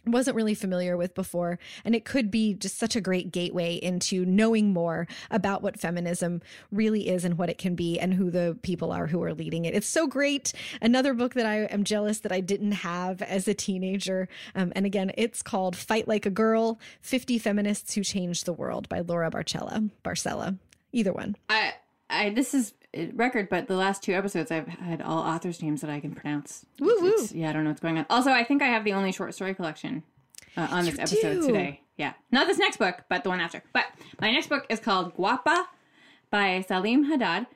wasn't 0.06 0.36
really 0.36 0.54
familiar 0.54 0.96
with 0.96 1.14
before. 1.14 1.58
And 1.84 1.94
it 1.94 2.04
could 2.04 2.30
be 2.30 2.54
just 2.54 2.78
such 2.78 2.96
a 2.96 3.00
great 3.00 3.30
gateway 3.30 3.76
into 3.76 4.24
knowing 4.24 4.72
more 4.72 5.06
about 5.30 5.62
what 5.62 5.78
feminism 5.78 6.42
really 6.70 7.08
is 7.08 7.24
and 7.24 7.38
what 7.38 7.50
it 7.50 7.58
can 7.58 7.74
be 7.74 7.98
and 7.98 8.14
who 8.14 8.30
the 8.30 8.58
people 8.62 8.92
are 8.92 9.06
who 9.06 9.22
are 9.22 9.34
leading 9.34 9.64
it. 9.64 9.74
It's 9.74 9.86
so 9.86 10.06
great. 10.06 10.52
Another 10.80 11.14
book 11.14 11.34
that 11.34 11.46
I 11.46 11.64
am 11.64 11.84
jealous 11.84 12.20
that 12.20 12.32
I 12.32 12.40
didn't 12.40 12.72
have 12.72 13.22
as 13.22 13.46
a 13.46 13.54
teenager. 13.54 14.28
Um, 14.54 14.72
and 14.74 14.86
again, 14.86 15.12
it's 15.16 15.42
called 15.42 15.76
Fight 15.76 16.08
Like 16.08 16.26
a 16.26 16.30
Girl 16.30 16.80
50 17.02 17.38
Feminists 17.38 17.94
Who 17.94 18.02
Changed 18.02 18.46
the 18.46 18.52
World 18.52 18.88
by 18.88 19.00
Laura 19.00 19.30
Barcella. 19.30 19.90
Barcella. 20.04 20.58
Either 20.92 21.12
one. 21.12 21.36
I, 21.48 21.74
I, 22.10 22.30
this 22.30 22.54
is 22.54 22.74
record, 23.14 23.48
but 23.48 23.66
the 23.68 23.76
last 23.76 24.02
two 24.02 24.12
episodes 24.12 24.50
I've 24.50 24.68
had 24.68 25.00
all 25.02 25.18
authors' 25.18 25.62
names 25.62 25.80
that 25.80 25.90
I 25.90 26.00
can 26.00 26.14
pronounce. 26.14 26.66
Woo 26.80 26.94
woo. 27.00 27.26
Yeah, 27.32 27.50
I 27.50 27.52
don't 27.52 27.64
know 27.64 27.70
what's 27.70 27.80
going 27.80 27.98
on. 27.98 28.06
Also, 28.10 28.30
I 28.30 28.44
think 28.44 28.62
I 28.62 28.66
have 28.66 28.84
the 28.84 28.92
only 28.92 29.12
short 29.12 29.34
story 29.34 29.54
collection 29.54 30.02
uh, 30.56 30.68
on 30.70 30.84
this 30.84 30.94
You 30.94 31.00
episode 31.02 31.40
do. 31.40 31.46
today. 31.48 31.80
Yeah, 31.96 32.14
not 32.30 32.46
this 32.46 32.58
next 32.58 32.78
book, 32.78 33.04
but 33.08 33.22
the 33.22 33.28
one 33.28 33.40
after. 33.40 33.62
But 33.72 33.84
my 34.20 34.30
next 34.30 34.48
book 34.48 34.66
is 34.68 34.80
called 34.80 35.14
Guapa 35.16 35.64
by 36.30 36.64
Saleem 36.68 37.06
Haddad. 37.06 37.46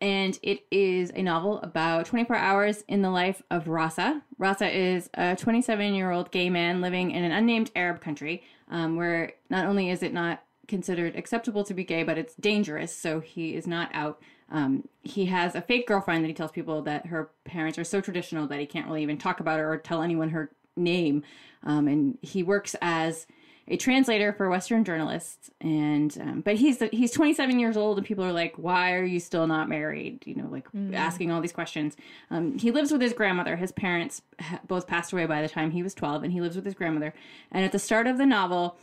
And 0.00 0.38
it 0.44 0.60
is 0.70 1.10
a 1.16 1.22
novel 1.22 1.58
about 1.62 2.06
24 2.06 2.36
hours 2.36 2.84
in 2.86 3.02
the 3.02 3.10
life 3.10 3.42
of 3.50 3.66
Rasa. 3.66 4.22
Rasa 4.38 4.68
is 4.70 5.10
a 5.14 5.34
27 5.34 5.92
year 5.92 6.12
old 6.12 6.30
gay 6.30 6.48
man 6.50 6.80
living 6.80 7.10
in 7.10 7.24
an 7.24 7.32
unnamed 7.32 7.72
Arab 7.74 8.00
country 8.00 8.44
um, 8.70 8.94
where 8.94 9.32
not 9.50 9.66
only 9.66 9.90
is 9.90 10.04
it 10.04 10.12
not 10.12 10.44
considered 10.68 11.16
acceptable 11.16 11.64
to 11.64 11.74
be 11.74 11.82
gay, 11.82 12.02
but 12.02 12.18
it's 12.18 12.34
dangerous. 12.34 12.94
So 12.94 13.20
he 13.20 13.54
is 13.54 13.66
not 13.66 13.90
out. 13.92 14.20
Um, 14.50 14.88
he 15.02 15.26
has 15.26 15.54
a 15.54 15.60
fake 15.60 15.86
girlfriend 15.86 16.24
that 16.24 16.28
he 16.28 16.34
tells 16.34 16.52
people 16.52 16.82
that 16.82 17.06
her 17.06 17.30
parents 17.44 17.78
are 17.78 17.84
so 17.84 18.00
traditional 18.00 18.46
that 18.46 18.60
he 18.60 18.66
can't 18.66 18.86
really 18.86 19.02
even 19.02 19.18
talk 19.18 19.40
about 19.40 19.58
her 19.58 19.72
or 19.72 19.78
tell 19.78 20.02
anyone 20.02 20.30
her 20.30 20.50
name. 20.76 21.22
Um, 21.64 21.88
and 21.88 22.18
he 22.22 22.42
works 22.42 22.76
as 22.80 23.26
a 23.70 23.76
translator 23.76 24.32
for 24.32 24.48
Western 24.48 24.82
journalists, 24.82 25.50
and 25.60 26.16
um, 26.20 26.40
but 26.40 26.56
he's 26.56 26.82
he's 26.90 27.10
27 27.12 27.58
years 27.58 27.76
old, 27.76 27.98
and 27.98 28.06
people 28.06 28.24
are 28.24 28.32
like, 28.32 28.56
"Why 28.56 28.94
are 28.94 29.04
you 29.04 29.20
still 29.20 29.46
not 29.46 29.68
married?" 29.68 30.26
You 30.26 30.36
know, 30.36 30.48
like 30.50 30.66
asking 30.94 31.30
all 31.30 31.42
these 31.42 31.52
questions. 31.52 31.94
Um, 32.30 32.58
he 32.58 32.70
lives 32.70 32.90
with 32.90 33.02
his 33.02 33.12
grandmother. 33.12 33.56
His 33.56 33.70
parents 33.72 34.22
both 34.66 34.86
passed 34.86 35.12
away 35.12 35.26
by 35.26 35.42
the 35.42 35.48
time 35.48 35.70
he 35.70 35.82
was 35.82 35.94
12, 35.94 36.22
and 36.24 36.32
he 36.32 36.40
lives 36.40 36.56
with 36.56 36.64
his 36.64 36.74
grandmother. 36.74 37.12
And 37.52 37.62
at 37.64 37.72
the 37.72 37.78
start 37.78 38.06
of 38.06 38.16
the 38.16 38.24
novel, 38.24 38.78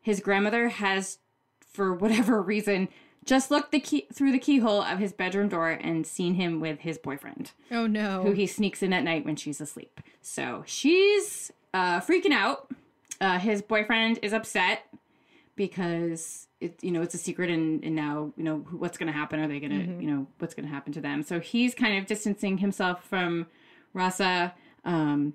his 0.00 0.20
grandmother 0.20 0.68
has, 0.68 1.18
for 1.60 1.92
whatever 1.94 2.40
reason, 2.54 2.88
just 3.24 3.50
looked 3.50 3.70
the 3.70 3.80
key 3.80 4.06
through 4.12 4.32
the 4.32 4.38
keyhole 4.38 4.82
of 4.82 4.98
his 4.98 5.12
bedroom 5.12 5.48
door 5.48 5.68
and 5.68 6.06
seen 6.06 6.34
him 6.34 6.58
with 6.58 6.80
his 6.80 6.96
boyfriend 6.98 7.52
Oh 7.70 7.86
no. 7.86 8.22
who 8.22 8.32
he 8.32 8.46
sneaks 8.46 8.82
in 8.82 8.92
at 8.94 9.04
night 9.04 9.24
when 9.26 9.36
she's 9.36 9.60
asleep. 9.60 10.00
So 10.22 10.64
she's 10.66 11.52
uh, 11.74 12.00
freaking 12.00 12.32
out. 12.32 12.70
Uh, 13.20 13.38
his 13.38 13.60
boyfriend 13.60 14.18
is 14.22 14.32
upset 14.32 14.86
because 15.56 16.46
it, 16.60 16.82
you 16.82 16.90
know, 16.90 17.02
it's 17.02 17.14
a 17.14 17.18
secret, 17.18 17.50
and, 17.50 17.84
and 17.84 17.94
now 17.94 18.32
you 18.36 18.44
know 18.44 18.58
what's 18.70 18.96
going 18.98 19.06
to 19.06 19.12
happen. 19.18 19.40
Are 19.40 19.48
they 19.48 19.60
going 19.60 19.72
to, 19.72 20.02
you 20.02 20.10
know, 20.10 20.26
what's 20.38 20.54
going 20.54 20.66
to 20.66 20.72
happen 20.72 20.92
to 20.94 21.00
them? 21.00 21.22
So 21.22 21.40
he's 21.40 21.74
kind 21.74 21.98
of 21.98 22.06
distancing 22.06 22.58
himself 22.58 23.04
from 23.04 23.46
Rasa. 23.92 24.54
Um, 24.84 25.34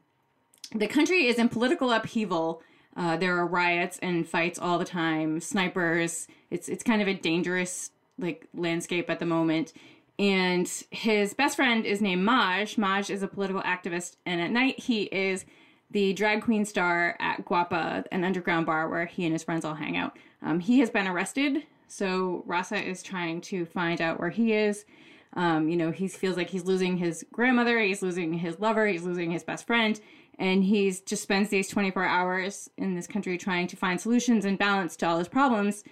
the 0.73 0.87
country 0.87 1.27
is 1.27 1.37
in 1.37 1.49
political 1.49 1.91
upheaval. 1.91 2.61
Uh, 2.95 3.17
there 3.17 3.37
are 3.37 3.45
riots 3.45 3.99
and 3.99 4.27
fights 4.27 4.57
all 4.57 4.79
the 4.79 4.85
time. 4.85 5.39
Snipers. 5.39 6.27
It's 6.49 6.69
it's 6.69 6.83
kind 6.83 7.01
of 7.01 7.07
a 7.07 7.13
dangerous 7.13 7.91
like 8.17 8.47
landscape 8.53 9.09
at 9.09 9.19
the 9.19 9.25
moment. 9.25 9.73
And 10.17 10.71
his 10.91 11.33
best 11.33 11.57
friend 11.57 11.85
is 11.85 12.01
named 12.01 12.23
Maj. 12.23 12.77
Maj 12.77 13.09
is 13.09 13.21
a 13.21 13.27
political 13.27 13.61
activist, 13.61 14.15
and 14.25 14.39
at 14.39 14.49
night 14.49 14.79
he 14.79 15.03
is 15.03 15.45
the 15.91 16.13
drag 16.13 16.41
queen 16.41 16.63
star 16.65 17.17
at 17.19 17.45
Guapa, 17.45 18.05
an 18.11 18.23
underground 18.23 18.65
bar 18.65 18.87
where 18.87 19.05
he 19.05 19.25
and 19.25 19.33
his 19.33 19.43
friends 19.43 19.65
all 19.65 19.75
hang 19.75 19.97
out. 19.97 20.17
Um, 20.41 20.59
he 20.59 20.79
has 20.79 20.89
been 20.89 21.07
arrested, 21.07 21.63
so 21.87 22.43
Rasa 22.45 22.81
is 22.81 23.03
trying 23.03 23.41
to 23.41 23.65
find 23.65 23.99
out 23.99 24.19
where 24.19 24.29
he 24.29 24.53
is. 24.53 24.85
Um, 25.33 25.67
you 25.67 25.75
know, 25.75 25.91
he 25.91 26.07
feels 26.07 26.37
like 26.37 26.49
he's 26.49 26.63
losing 26.63 26.97
his 26.97 27.25
grandmother, 27.31 27.79
he's 27.79 28.01
losing 28.01 28.33
his 28.33 28.59
lover, 28.59 28.87
he's 28.87 29.03
losing 29.03 29.31
his 29.31 29.43
best 29.43 29.67
friend, 29.67 29.99
and 30.37 30.63
he 30.63 30.91
just 31.05 31.23
spends 31.23 31.49
these 31.49 31.67
24 31.69 32.03
hours 32.03 32.69
in 32.77 32.95
this 32.95 33.07
country 33.07 33.37
trying 33.37 33.67
to 33.67 33.75
find 33.75 33.99
solutions 33.99 34.45
and 34.45 34.57
balance 34.57 34.95
to 34.97 35.07
all 35.07 35.19
his 35.19 35.27
problems 35.27 35.83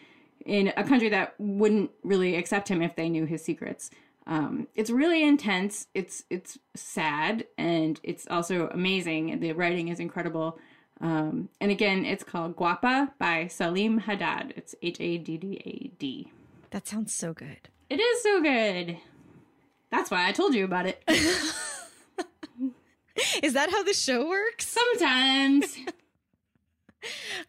in 0.45 0.73
a 0.75 0.83
country 0.83 1.09
that 1.09 1.33
wouldn't 1.37 1.91
really 2.03 2.35
accept 2.35 2.67
him 2.67 2.81
if 2.81 2.95
they 2.95 3.09
knew 3.09 3.25
his 3.25 3.43
secrets. 3.43 3.89
Um, 4.25 4.67
it's 4.75 4.89
really 4.89 5.23
intense. 5.23 5.87
It's 5.93 6.23
it's 6.29 6.57
sad 6.75 7.45
and 7.57 7.99
it's 8.03 8.25
also 8.29 8.67
amazing. 8.69 9.39
The 9.39 9.51
writing 9.53 9.89
is 9.89 9.99
incredible. 9.99 10.59
Um, 11.01 11.49
and 11.59 11.71
again, 11.71 12.05
it's 12.05 12.23
called 12.23 12.55
Guapa 12.55 13.11
by 13.19 13.45
Saleem 13.45 14.01
Haddad. 14.01 14.53
It's 14.55 14.75
H 14.81 14.97
A 15.01 15.17
D 15.17 15.37
D 15.37 15.61
A 15.65 15.87
D. 15.99 16.31
that 16.71 16.87
sounds 16.87 17.13
so 17.13 17.33
good. 17.33 17.67
It 17.89 17.99
is 17.99 18.23
so 18.23 18.41
good. 18.41 18.97
That's 19.91 20.09
why 20.09 20.27
I 20.27 20.31
told 20.31 20.53
you 20.53 20.63
about 20.65 20.85
it. 20.85 21.03
Is 23.43 23.53
that 23.53 23.69
how 23.71 23.83
the 23.83 23.93
show 23.93 24.27
works? 24.27 24.67
Sometimes. 24.67 25.77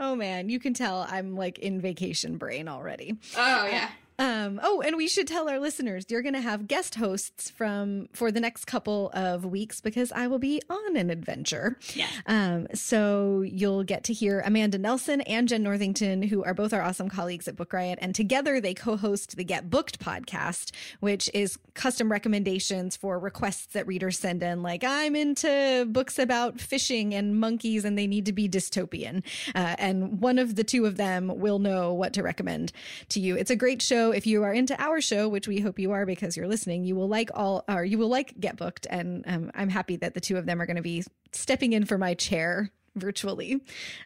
Oh 0.00 0.16
man, 0.16 0.48
you 0.48 0.58
can 0.58 0.74
tell 0.74 1.06
I'm 1.08 1.36
like 1.36 1.60
in 1.60 1.80
vacation 1.80 2.38
brain 2.38 2.66
already. 2.66 3.14
Oh 3.36 3.66
yeah. 3.66 3.88
Uh, 4.18 4.33
Um, 4.44 4.60
oh, 4.62 4.82
and 4.82 4.96
we 4.96 5.08
should 5.08 5.26
tell 5.26 5.48
our 5.48 5.58
listeners 5.58 6.04
you're 6.08 6.22
going 6.22 6.34
to 6.34 6.40
have 6.40 6.68
guest 6.68 6.96
hosts 6.96 7.50
from 7.50 8.08
for 8.12 8.30
the 8.30 8.40
next 8.40 8.66
couple 8.66 9.10
of 9.14 9.44
weeks 9.44 9.80
because 9.80 10.12
I 10.12 10.26
will 10.26 10.38
be 10.38 10.60
on 10.68 10.96
an 10.96 11.10
adventure. 11.10 11.78
Yeah. 11.94 12.06
Um, 12.26 12.66
so 12.74 13.42
you'll 13.42 13.84
get 13.84 14.04
to 14.04 14.12
hear 14.12 14.42
Amanda 14.44 14.78
Nelson 14.78 15.20
and 15.22 15.48
Jenn 15.48 15.62
Northington, 15.62 16.22
who 16.22 16.44
are 16.44 16.54
both 16.54 16.72
our 16.72 16.82
awesome 16.82 17.08
colleagues 17.08 17.48
at 17.48 17.56
Book 17.56 17.72
Riot, 17.72 17.98
and 18.02 18.14
together 18.14 18.60
they 18.60 18.74
co-host 18.74 19.36
the 19.36 19.44
Get 19.44 19.70
Booked 19.70 19.98
podcast, 19.98 20.72
which 21.00 21.30
is 21.32 21.58
custom 21.74 22.10
recommendations 22.10 22.96
for 22.96 23.18
requests 23.18 23.72
that 23.72 23.86
readers 23.86 24.18
send 24.18 24.42
in. 24.42 24.62
Like, 24.62 24.84
I'm 24.84 25.16
into 25.16 25.86
books 25.88 26.18
about 26.18 26.60
fishing 26.60 27.14
and 27.14 27.38
monkeys, 27.38 27.84
and 27.84 27.98
they 27.98 28.06
need 28.06 28.26
to 28.26 28.32
be 28.32 28.48
dystopian. 28.48 29.22
Uh, 29.54 29.76
and 29.78 30.20
one 30.20 30.38
of 30.38 30.54
the 30.56 30.64
two 30.64 30.86
of 30.86 30.96
them 30.96 31.32
will 31.34 31.58
know 31.58 31.92
what 31.92 32.12
to 32.14 32.22
recommend 32.22 32.72
to 33.08 33.20
you. 33.20 33.36
It's 33.36 33.50
a 33.50 33.56
great 33.56 33.82
show. 33.82 34.12
If 34.12 34.26
you 34.26 34.33
are 34.42 34.52
into 34.52 34.80
our 34.82 35.00
show, 35.00 35.28
which 35.28 35.46
we 35.46 35.60
hope 35.60 35.78
you 35.78 35.92
are 35.92 36.04
because 36.04 36.36
you're 36.36 36.48
listening, 36.48 36.84
you 36.84 36.96
will 36.96 37.08
like 37.08 37.30
all, 37.34 37.64
or 37.68 37.84
you 37.84 37.98
will 37.98 38.08
like 38.08 38.38
Get 38.40 38.56
Booked. 38.56 38.86
And 38.90 39.24
um, 39.26 39.50
I'm 39.54 39.68
happy 39.68 39.96
that 39.96 40.14
the 40.14 40.20
two 40.20 40.36
of 40.36 40.46
them 40.46 40.60
are 40.60 40.66
going 40.66 40.76
to 40.76 40.82
be 40.82 41.04
stepping 41.32 41.72
in 41.72 41.84
for 41.84 41.98
my 41.98 42.14
chair 42.14 42.70
virtually 42.96 43.60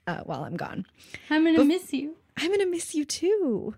uh, 0.06 0.20
while 0.24 0.44
I'm 0.44 0.56
gone. 0.56 0.86
I'm 1.30 1.44
gonna 1.44 1.64
miss 1.64 1.92
you. 1.92 2.16
I'm 2.36 2.48
going 2.48 2.60
to 2.60 2.66
miss 2.66 2.94
you 2.94 3.04
too. 3.04 3.74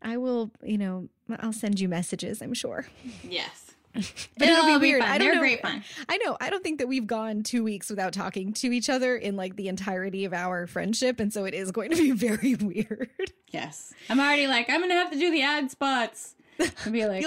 I 0.00 0.16
will, 0.16 0.50
you 0.62 0.78
know, 0.78 1.08
I'll 1.40 1.52
send 1.52 1.80
you 1.80 1.88
messages, 1.88 2.42
I'm 2.42 2.54
sure. 2.54 2.86
Yes. 3.28 3.61
But 4.38 4.48
it'll, 4.48 4.64
It'll 4.66 4.78
be 4.80 4.86
weird. 4.86 5.02
I 5.02 5.18
don't 5.18 5.26
They're 5.26 5.34
know. 5.34 5.40
great 5.40 5.60
fun. 5.62 5.84
I 6.08 6.16
know. 6.18 6.36
I 6.40 6.48
don't 6.50 6.62
think 6.64 6.78
that 6.78 6.88
we've 6.88 7.06
gone 7.06 7.42
two 7.42 7.62
weeks 7.62 7.90
without 7.90 8.12
talking 8.12 8.52
to 8.54 8.72
each 8.72 8.88
other 8.88 9.16
in 9.16 9.36
like 9.36 9.56
the 9.56 9.68
entirety 9.68 10.24
of 10.24 10.32
our 10.32 10.66
friendship. 10.66 11.20
And 11.20 11.32
so 11.32 11.44
it 11.44 11.52
is 11.54 11.70
going 11.72 11.90
to 11.90 11.96
be 11.96 12.10
very 12.28 12.54
weird. 12.54 13.10
Yes. 13.50 13.92
I'm 14.08 14.18
already 14.18 14.46
like, 14.46 14.70
I'm 14.70 14.80
gonna 14.80 14.94
have 14.94 15.10
to 15.12 15.18
do 15.18 15.30
the 15.30 15.42
ad 15.42 15.70
spots. 15.70 16.34
I'll 16.86 16.92
be 16.92 17.04
like, 17.06 17.24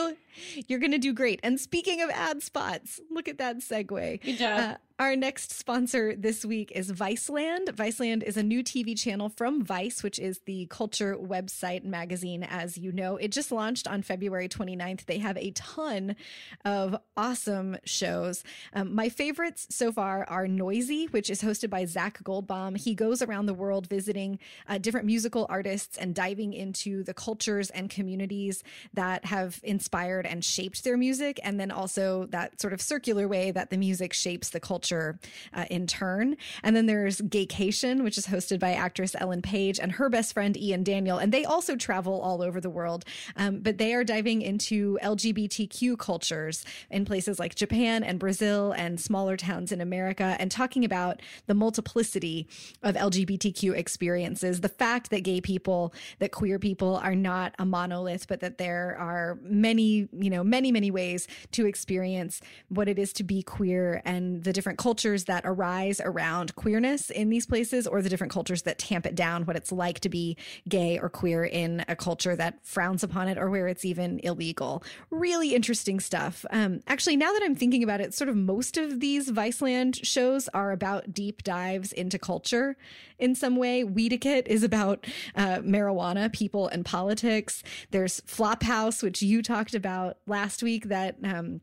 you're 0.67 0.79
going 0.79 0.91
to 0.91 0.97
do 0.97 1.13
great. 1.13 1.39
And 1.43 1.59
speaking 1.59 2.01
of 2.01 2.09
ad 2.11 2.41
spots, 2.43 2.99
look 3.09 3.27
at 3.27 3.37
that 3.39 3.57
segue. 3.59 4.21
good 4.21 4.37
job. 4.37 4.59
Uh, 4.59 4.75
our 4.97 5.13
next 5.17 5.51
sponsor 5.51 6.15
this 6.15 6.45
week 6.45 6.71
is 6.73 6.89
Viceland. 6.89 7.65
Viceland 7.71 8.23
is 8.23 8.37
a 8.37 8.43
new 8.43 8.63
TV 8.63 8.97
channel 8.97 9.27
from 9.27 9.61
Vice, 9.61 10.01
which 10.01 10.17
is 10.17 10.39
the 10.45 10.67
culture 10.67 11.17
website 11.17 11.83
magazine, 11.83 12.43
as 12.43 12.77
you 12.77 12.93
know. 12.93 13.17
It 13.17 13.33
just 13.33 13.51
launched 13.51 13.89
on 13.89 14.03
February 14.03 14.47
29th. 14.47 15.03
They 15.05 15.17
have 15.17 15.35
a 15.35 15.51
ton 15.51 16.15
of 16.63 16.95
awesome 17.17 17.75
shows. 17.83 18.41
Um, 18.71 18.95
my 18.95 19.09
favorites 19.09 19.67
so 19.69 19.91
far 19.91 20.23
are 20.29 20.47
Noisy, 20.47 21.07
which 21.07 21.29
is 21.29 21.41
hosted 21.41 21.69
by 21.69 21.83
Zach 21.83 22.23
Goldbaum. 22.23 22.77
He 22.77 22.95
goes 22.95 23.21
around 23.21 23.47
the 23.47 23.53
world 23.53 23.87
visiting 23.87 24.39
uh, 24.69 24.77
different 24.77 25.07
musical 25.07 25.45
artists 25.49 25.97
and 25.97 26.15
diving 26.15 26.53
into 26.53 27.03
the 27.03 27.13
cultures 27.13 27.69
and 27.69 27.89
communities 27.89 28.63
that 28.93 29.25
have 29.25 29.59
inspired 29.61 30.25
and 30.25 30.41
shaped 30.45 30.85
their 30.85 30.95
music, 30.95 31.37
and 31.43 31.59
then 31.59 31.69
also 31.69 32.27
that 32.27 32.61
sort 32.61 32.71
of 32.71 32.81
circular 32.81 33.27
way 33.27 33.51
that 33.51 33.71
the 33.71 33.77
music 33.77 34.13
shapes 34.13 34.51
the 34.51 34.59
culture 34.61 34.84
uh, 34.91 35.65
in 35.69 35.87
turn. 35.87 36.37
And 36.63 36.75
then 36.75 36.85
there's 36.85 37.21
Gaycation, 37.21 38.03
which 38.03 38.17
is 38.17 38.27
hosted 38.27 38.59
by 38.59 38.73
actress 38.73 39.15
Ellen 39.19 39.41
Page 39.41 39.79
and 39.79 39.93
her 39.93 40.09
best 40.09 40.33
friend 40.33 40.57
Ian 40.57 40.83
Daniel, 40.83 41.17
and 41.17 41.31
they 41.31 41.45
also 41.45 41.75
travel 41.75 42.21
all 42.21 42.41
over 42.41 42.59
the 42.59 42.69
world. 42.69 43.05
Um, 43.35 43.59
but 43.59 43.77
they 43.77 43.93
are 43.93 44.03
diving 44.03 44.41
into 44.41 44.97
LGBTQ 45.01 45.97
cultures 45.97 46.65
in 46.89 47.05
places 47.05 47.39
like 47.39 47.55
Japan 47.55 48.03
and 48.03 48.19
Brazil 48.19 48.71
and 48.71 48.99
smaller 48.99 49.37
towns 49.37 49.71
in 49.71 49.81
America, 49.81 50.35
and 50.39 50.51
talking 50.51 50.85
about 50.85 51.21
the 51.47 51.53
multiplicity 51.53 52.47
of 52.83 52.95
LGBTQ 52.95 53.75
experiences, 53.75 54.61
the 54.61 54.69
fact 54.69 55.09
that 55.09 55.21
gay 55.21 55.41
people, 55.41 55.93
that 56.19 56.31
queer 56.31 56.59
people 56.59 56.97
are 56.97 57.15
not 57.15 57.53
a 57.59 57.65
monolith, 57.65 58.27
but 58.27 58.39
that 58.41 58.57
there 58.57 58.95
are 58.99 59.39
many, 59.41 60.07
you 60.11 60.29
know, 60.29 60.43
many, 60.43 60.71
many 60.71 60.91
ways 60.91 61.27
to 61.51 61.65
experience 61.65 62.41
what 62.69 62.87
it 62.87 62.99
is 62.99 63.13
to 63.13 63.23
be 63.23 63.41
queer 63.41 64.01
and 64.05 64.43
the 64.43 64.53
different 64.53 64.74
cultures 64.77 65.25
that 65.25 65.43
arise 65.45 66.01
around 66.03 66.55
queerness 66.55 67.09
in 67.09 67.29
these 67.29 67.45
places 67.45 67.87
or 67.87 68.01
the 68.01 68.09
different 68.09 68.33
cultures 68.33 68.63
that 68.63 68.77
tamp 68.77 69.05
it 69.05 69.15
down, 69.15 69.45
what 69.45 69.55
it's 69.55 69.71
like 69.71 69.99
to 70.01 70.09
be 70.09 70.37
gay 70.67 70.99
or 70.99 71.09
queer 71.09 71.43
in 71.43 71.83
a 71.87 71.95
culture 71.95 72.35
that 72.35 72.65
frowns 72.65 73.03
upon 73.03 73.27
it 73.27 73.37
or 73.37 73.49
where 73.49 73.67
it's 73.67 73.85
even 73.85 74.19
illegal. 74.19 74.83
Really 75.09 75.55
interesting 75.55 75.99
stuff. 75.99 76.45
Um, 76.49 76.81
actually, 76.87 77.17
now 77.17 77.31
that 77.33 77.43
I'm 77.43 77.55
thinking 77.55 77.83
about 77.83 78.01
it, 78.01 78.13
sort 78.13 78.29
of 78.29 78.35
most 78.35 78.77
of 78.77 78.99
these 78.99 79.31
Viceland 79.31 80.03
shows 80.03 80.47
are 80.49 80.71
about 80.71 81.13
deep 81.13 81.43
dives 81.43 81.91
into 81.91 82.19
culture 82.19 82.77
in 83.17 83.35
some 83.35 83.55
way. 83.55 83.83
Weediquette 83.83 84.47
is 84.47 84.63
about 84.63 85.05
uh, 85.35 85.59
marijuana, 85.59 86.31
people, 86.31 86.67
and 86.67 86.85
politics. 86.85 87.63
There's 87.91 88.21
Flophouse, 88.21 89.01
which 89.01 89.21
you 89.21 89.41
talked 89.41 89.73
about 89.73 90.17
last 90.27 90.61
week, 90.63 90.85
that 90.89 91.17
um, 91.23 91.61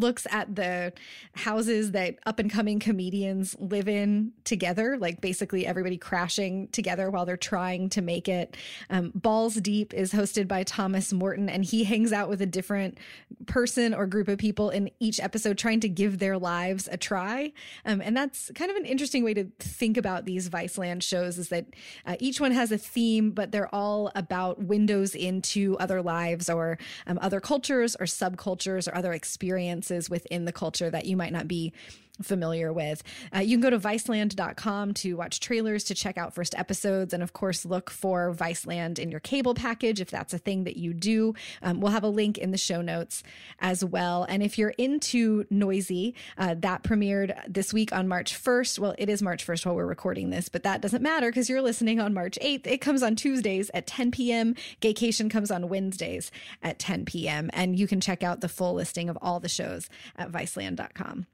looks 0.00 0.26
at 0.30 0.54
the 0.54 0.92
houses 1.34 1.92
that 1.92 2.18
up 2.26 2.38
and 2.38 2.50
coming 2.50 2.78
comedians 2.78 3.56
live 3.58 3.88
in 3.88 4.32
together, 4.44 4.96
like 4.98 5.20
basically 5.20 5.66
everybody 5.66 5.96
crashing 5.96 6.68
together 6.68 7.10
while 7.10 7.24
they're 7.24 7.36
trying 7.36 7.88
to 7.90 8.02
make 8.02 8.28
it. 8.28 8.56
Um, 8.90 9.12
Balls 9.14 9.54
Deep 9.56 9.94
is 9.94 10.12
hosted 10.12 10.48
by 10.48 10.62
Thomas 10.62 11.12
Morton, 11.12 11.48
and 11.48 11.64
he 11.64 11.84
hangs 11.84 12.12
out 12.12 12.28
with 12.28 12.40
a 12.42 12.46
different 12.46 12.98
person 13.46 13.94
or 13.94 14.06
group 14.06 14.28
of 14.28 14.38
people 14.38 14.70
in 14.70 14.90
each 15.00 15.20
episode, 15.20 15.58
trying 15.58 15.80
to 15.80 15.88
give 15.88 16.18
their 16.18 16.38
lives 16.38 16.88
a 16.90 16.96
try. 16.96 17.52
Um, 17.84 18.00
and 18.00 18.16
that's 18.16 18.50
kind 18.54 18.70
of 18.70 18.76
an 18.76 18.84
interesting 18.84 19.24
way 19.24 19.34
to 19.34 19.46
think 19.58 19.96
about 19.96 20.24
these 20.24 20.48
Viceland 20.48 21.02
shows 21.02 21.38
is 21.38 21.48
that 21.48 21.66
uh, 22.06 22.16
each 22.20 22.40
one 22.40 22.52
has 22.52 22.72
a 22.72 22.78
theme, 22.78 23.30
but 23.30 23.52
they're 23.52 23.72
all 23.74 24.10
about 24.14 24.62
windows 24.62 25.14
into 25.14 25.76
other 25.78 26.02
lives 26.02 26.50
or 26.50 26.78
um, 27.06 27.18
other 27.22 27.40
cultures 27.40 27.96
or 27.96 28.06
subcultures 28.06 28.88
or 28.88 28.94
other 28.94 29.12
experiences 29.12 29.83
within 30.10 30.44
the 30.44 30.52
culture 30.52 30.90
that 30.90 31.06
you 31.06 31.16
might 31.16 31.32
not 31.32 31.48
be 31.48 31.72
familiar 32.22 32.72
with. 32.72 33.02
Uh, 33.34 33.40
you 33.40 33.56
can 33.56 33.62
go 33.62 33.70
to 33.70 33.78
viceland.com 33.78 34.94
to 34.94 35.14
watch 35.14 35.40
trailers, 35.40 35.84
to 35.84 35.94
check 35.94 36.16
out 36.16 36.34
first 36.34 36.54
episodes, 36.56 37.12
and 37.12 37.22
of 37.22 37.32
course, 37.32 37.64
look 37.64 37.90
for 37.90 38.32
Viceland 38.32 38.98
in 38.98 39.10
your 39.10 39.20
cable 39.20 39.54
package 39.54 40.00
if 40.00 40.10
that's 40.10 40.32
a 40.32 40.38
thing 40.38 40.64
that 40.64 40.76
you 40.76 40.94
do. 40.94 41.34
Um, 41.62 41.80
we'll 41.80 41.92
have 41.92 42.04
a 42.04 42.08
link 42.08 42.38
in 42.38 42.50
the 42.50 42.58
show 42.58 42.80
notes 42.80 43.22
as 43.60 43.84
well. 43.84 44.24
And 44.28 44.42
if 44.42 44.58
you're 44.58 44.74
into 44.78 45.44
Noisy, 45.50 46.14
uh, 46.38 46.54
that 46.58 46.82
premiered 46.82 47.34
this 47.52 47.72
week 47.72 47.92
on 47.92 48.08
March 48.08 48.40
1st. 48.40 48.78
Well, 48.78 48.94
it 48.98 49.08
is 49.08 49.22
March 49.22 49.46
1st 49.46 49.66
while 49.66 49.74
we're 49.74 49.86
recording 49.86 50.30
this, 50.30 50.48
but 50.48 50.62
that 50.62 50.80
doesn't 50.80 51.02
matter 51.02 51.30
because 51.30 51.48
you're 51.48 51.62
listening 51.62 52.00
on 52.00 52.14
March 52.14 52.38
8th. 52.40 52.66
It 52.66 52.78
comes 52.78 53.02
on 53.02 53.16
Tuesdays 53.16 53.70
at 53.74 53.86
10 53.86 54.12
p.m. 54.12 54.54
Gaycation 54.80 55.30
comes 55.30 55.50
on 55.50 55.68
Wednesdays 55.68 56.30
at 56.62 56.78
10 56.78 57.04
p.m. 57.04 57.50
And 57.52 57.78
you 57.78 57.86
can 57.86 58.00
check 58.00 58.22
out 58.22 58.40
the 58.40 58.48
full 58.48 58.74
listing 58.74 59.08
of 59.08 59.18
all 59.20 59.40
the 59.40 59.48
shows 59.48 59.88
at 60.16 60.30
viceland.com 60.30 61.26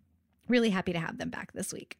really 0.50 0.70
happy 0.70 0.92
to 0.92 0.98
have 0.98 1.16
them 1.18 1.30
back 1.30 1.52
this 1.52 1.72
week. 1.72 1.96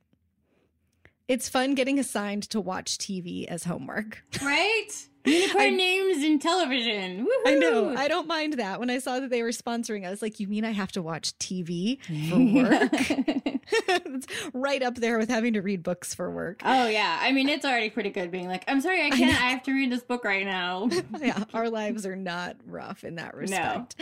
It's 1.29 1.49
fun 1.49 1.75
getting 1.75 1.99
assigned 1.99 2.43
to 2.51 2.61
watch 2.61 2.99
TV 2.99 3.47
as 3.47 3.65
homework. 3.65 4.23
right? 4.43 4.89
Unicorn 5.24 5.62
I- 5.62 5.70
names 5.70 6.24
in 6.24 6.38
television. 6.38 7.26
Woohoo! 7.26 7.46
I 7.46 7.54
know. 7.54 7.94
I 7.96 8.09
don't 8.09 8.26
mind 8.26 8.54
that. 8.54 8.80
When 8.80 8.90
I 8.90 8.98
saw 8.98 9.20
that 9.20 9.30
they 9.30 9.42
were 9.42 9.50
sponsoring, 9.50 10.06
I 10.06 10.11
was 10.11 10.22
like, 10.22 10.40
you 10.40 10.48
mean 10.48 10.64
I 10.64 10.72
have 10.72 10.92
to 10.92 11.02
watch 11.02 11.37
TV 11.38 11.98
for 12.28 12.38
work? 12.62 13.61
it's 13.72 14.26
right 14.52 14.83
up 14.83 14.96
there 14.96 15.18
with 15.18 15.28
having 15.28 15.54
to 15.54 15.61
read 15.61 15.83
books 15.83 16.14
for 16.14 16.30
work. 16.30 16.62
oh 16.64 16.87
yeah. 16.88 17.18
I 17.20 17.33
mean, 17.33 17.48
it's 17.48 17.64
already 17.64 17.90
pretty 17.90 18.11
good 18.11 18.30
being 18.30 18.48
like, 18.48 18.64
I'm 18.68 18.80
sorry, 18.80 19.04
I 19.04 19.11
can't. 19.11 19.40
I, 19.40 19.50
have 19.50 19.62
to 19.64 19.72
read 19.72 19.90
this 19.92 20.02
book 20.02 20.24
right 20.24 20.44
now. 20.46 20.88
yeah, 21.20 21.44
our 21.54 21.68
lives 21.68 22.06
are 22.06 22.16
not 22.16 22.56
rough 22.66 23.04
in 23.04 23.16
that 23.16 23.35
respect. 23.37 23.96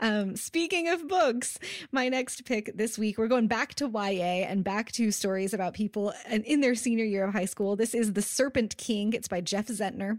Um, 0.00 0.36
speaking 0.36 0.88
of 0.88 1.06
books, 1.08 1.58
my 1.92 2.08
next 2.08 2.44
pick 2.44 2.76
this 2.76 2.98
week, 2.98 3.18
we're 3.18 3.28
going 3.28 3.46
back 3.46 3.74
to 3.76 3.88
YA 3.88 4.46
and 4.46 4.64
back 4.64 4.92
to 4.92 5.10
stories 5.10 5.54
about 5.54 5.74
people 5.74 6.12
and 6.26 6.44
in 6.44 6.60
their 6.60 6.74
senior 6.74 7.04
year 7.04 7.24
of 7.24 7.32
high 7.32 7.44
school. 7.44 7.76
This 7.76 7.94
is 7.94 8.12
The 8.12 8.22
Serpent 8.22 8.76
King. 8.76 9.12
It's 9.12 9.28
by 9.28 9.40
Jeff 9.40 9.66
Zentner. 9.68 10.18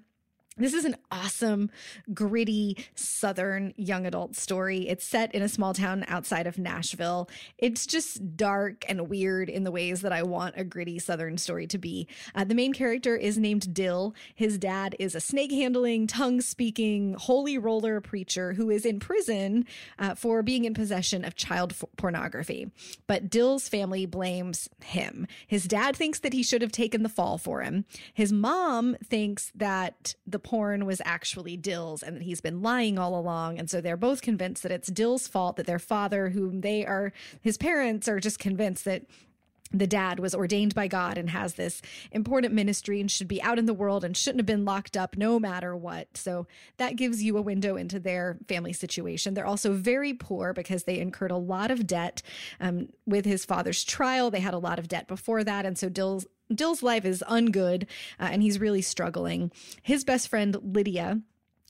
This 0.58 0.74
is 0.74 0.86
an 0.86 0.96
awesome, 1.12 1.70
gritty, 2.14 2.78
southern 2.96 3.74
young 3.76 4.06
adult 4.06 4.38
story. 4.38 4.88
It's 4.88 5.04
set 5.04 5.36
in 5.36 5.42
a 5.42 5.50
small 5.50 5.74
town 5.74 6.06
outside 6.08 6.48
of 6.48 6.58
Nashville. 6.58 7.30
It's 7.58 7.86
just 7.86 8.38
dark 8.38 8.86
and 8.88 9.10
weird 9.10 9.50
in 9.50 9.66
the 9.66 9.72
ways 9.72 10.00
that 10.00 10.14
I 10.14 10.24
want 10.24 10.56
a 10.56 10.64
gritty 10.64 10.98
southern 10.98 11.38
story 11.38 11.68
to 11.68 11.78
be. 11.78 12.08
Uh, 12.34 12.46
the 12.46 12.56
main 12.56 12.72
character 12.72 13.18
is 13.18 13.38
named 13.38 13.74
Dill. 13.74 14.16
His 14.34 14.58
dad 14.58 14.96
is 14.98 15.14
a 15.14 15.20
snake 15.20 15.52
handling, 15.52 16.08
tongue 16.08 16.40
speaking, 16.40 17.18
holy 17.20 17.58
roller 17.58 18.00
preacher 18.00 18.54
who 18.54 18.70
is 18.70 18.86
in 18.86 19.02
prison 19.02 19.66
uh, 20.00 20.16
for 20.16 20.42
being 20.42 20.64
in 20.64 20.74
possession 20.74 21.26
of 21.26 21.36
child 21.36 21.74
f- 21.74 21.84
pornography. 21.98 22.72
But 23.08 23.30
Dill's 23.30 23.68
family 23.68 24.06
blames 24.06 24.70
him. 24.82 25.28
His 25.48 25.66
dad 25.66 25.98
thinks 25.98 26.20
that 26.20 26.32
he 26.32 26.44
should 26.44 26.62
have 26.62 26.72
taken 26.72 27.04
the 27.04 27.10
fall 27.10 27.38
for 27.38 27.62
him. 27.62 27.84
His 28.14 28.32
mom 28.32 28.96
thinks 29.04 29.52
that 29.54 30.16
the 30.26 30.45
porn 30.46 30.86
was 30.86 31.02
actually 31.04 31.58
Dill's 31.58 32.04
and 32.04 32.16
that 32.16 32.24
he's 32.24 32.40
been 32.40 32.62
lying 32.62 32.98
all 32.98 33.20
along. 33.20 33.60
And 33.60 33.70
so 33.70 33.82
they're 33.82 33.98
both 33.98 34.22
convinced 34.22 34.64
that 34.64 34.72
it's 34.72 34.88
Dill's 34.88 35.28
fault 35.28 35.58
that 35.58 35.66
their 35.66 35.80
father, 35.80 36.30
whom 36.30 36.62
they 36.62 36.86
are, 36.86 37.12
his 37.42 37.58
parents 37.58 38.08
are 38.08 38.20
just 38.20 38.40
convinced 38.40 38.86
that 38.86 39.04
the 39.72 39.88
dad 39.88 40.20
was 40.20 40.36
ordained 40.36 40.76
by 40.76 40.88
God 40.88 41.18
and 41.18 41.32
has 41.32 41.56
this 41.56 41.82
important 42.12 42.54
ministry 42.54 43.02
and 43.02 43.10
should 43.10 43.28
be 43.28 43.42
out 43.42 43.58
in 43.58 43.66
the 43.66 43.74
world 43.74 44.04
and 44.04 44.16
shouldn't 44.16 44.40
have 44.40 44.46
been 44.46 44.64
locked 44.64 44.96
up 44.96 45.18
no 45.18 45.40
matter 45.40 45.76
what. 45.76 46.16
So 46.16 46.46
that 46.78 46.96
gives 46.96 47.24
you 47.24 47.36
a 47.38 47.42
window 47.42 47.76
into 47.76 48.00
their 48.00 48.38
family 48.48 48.72
situation. 48.72 49.34
They're 49.34 49.46
also 49.46 49.74
very 49.74 50.14
poor 50.14 50.54
because 50.54 50.84
they 50.84 51.00
incurred 51.00 51.32
a 51.32 51.38
lot 51.38 51.72
of 51.72 51.88
debt 51.88 52.22
um, 52.60 52.90
with 53.08 53.26
his 53.26 53.44
father's 53.44 53.84
trial. 53.84 54.30
They 54.30 54.40
had 54.40 54.54
a 54.54 54.60
lot 54.60 54.80
of 54.80 54.88
debt 54.88 55.08
before 55.08 55.44
that. 55.44 55.66
And 55.66 55.78
so 55.78 55.90
Dill's 55.90 56.28
Dill's 56.54 56.84
life 56.84 57.06
is 57.06 57.24
ungood 57.28 57.84
uh, 58.20 58.30
and 58.32 58.42
he's 58.42 58.60
really 58.60 58.82
struggling. 58.82 59.52
His 59.82 60.04
best 60.04 60.28
friend, 60.28 60.58
Lydia, 60.62 61.22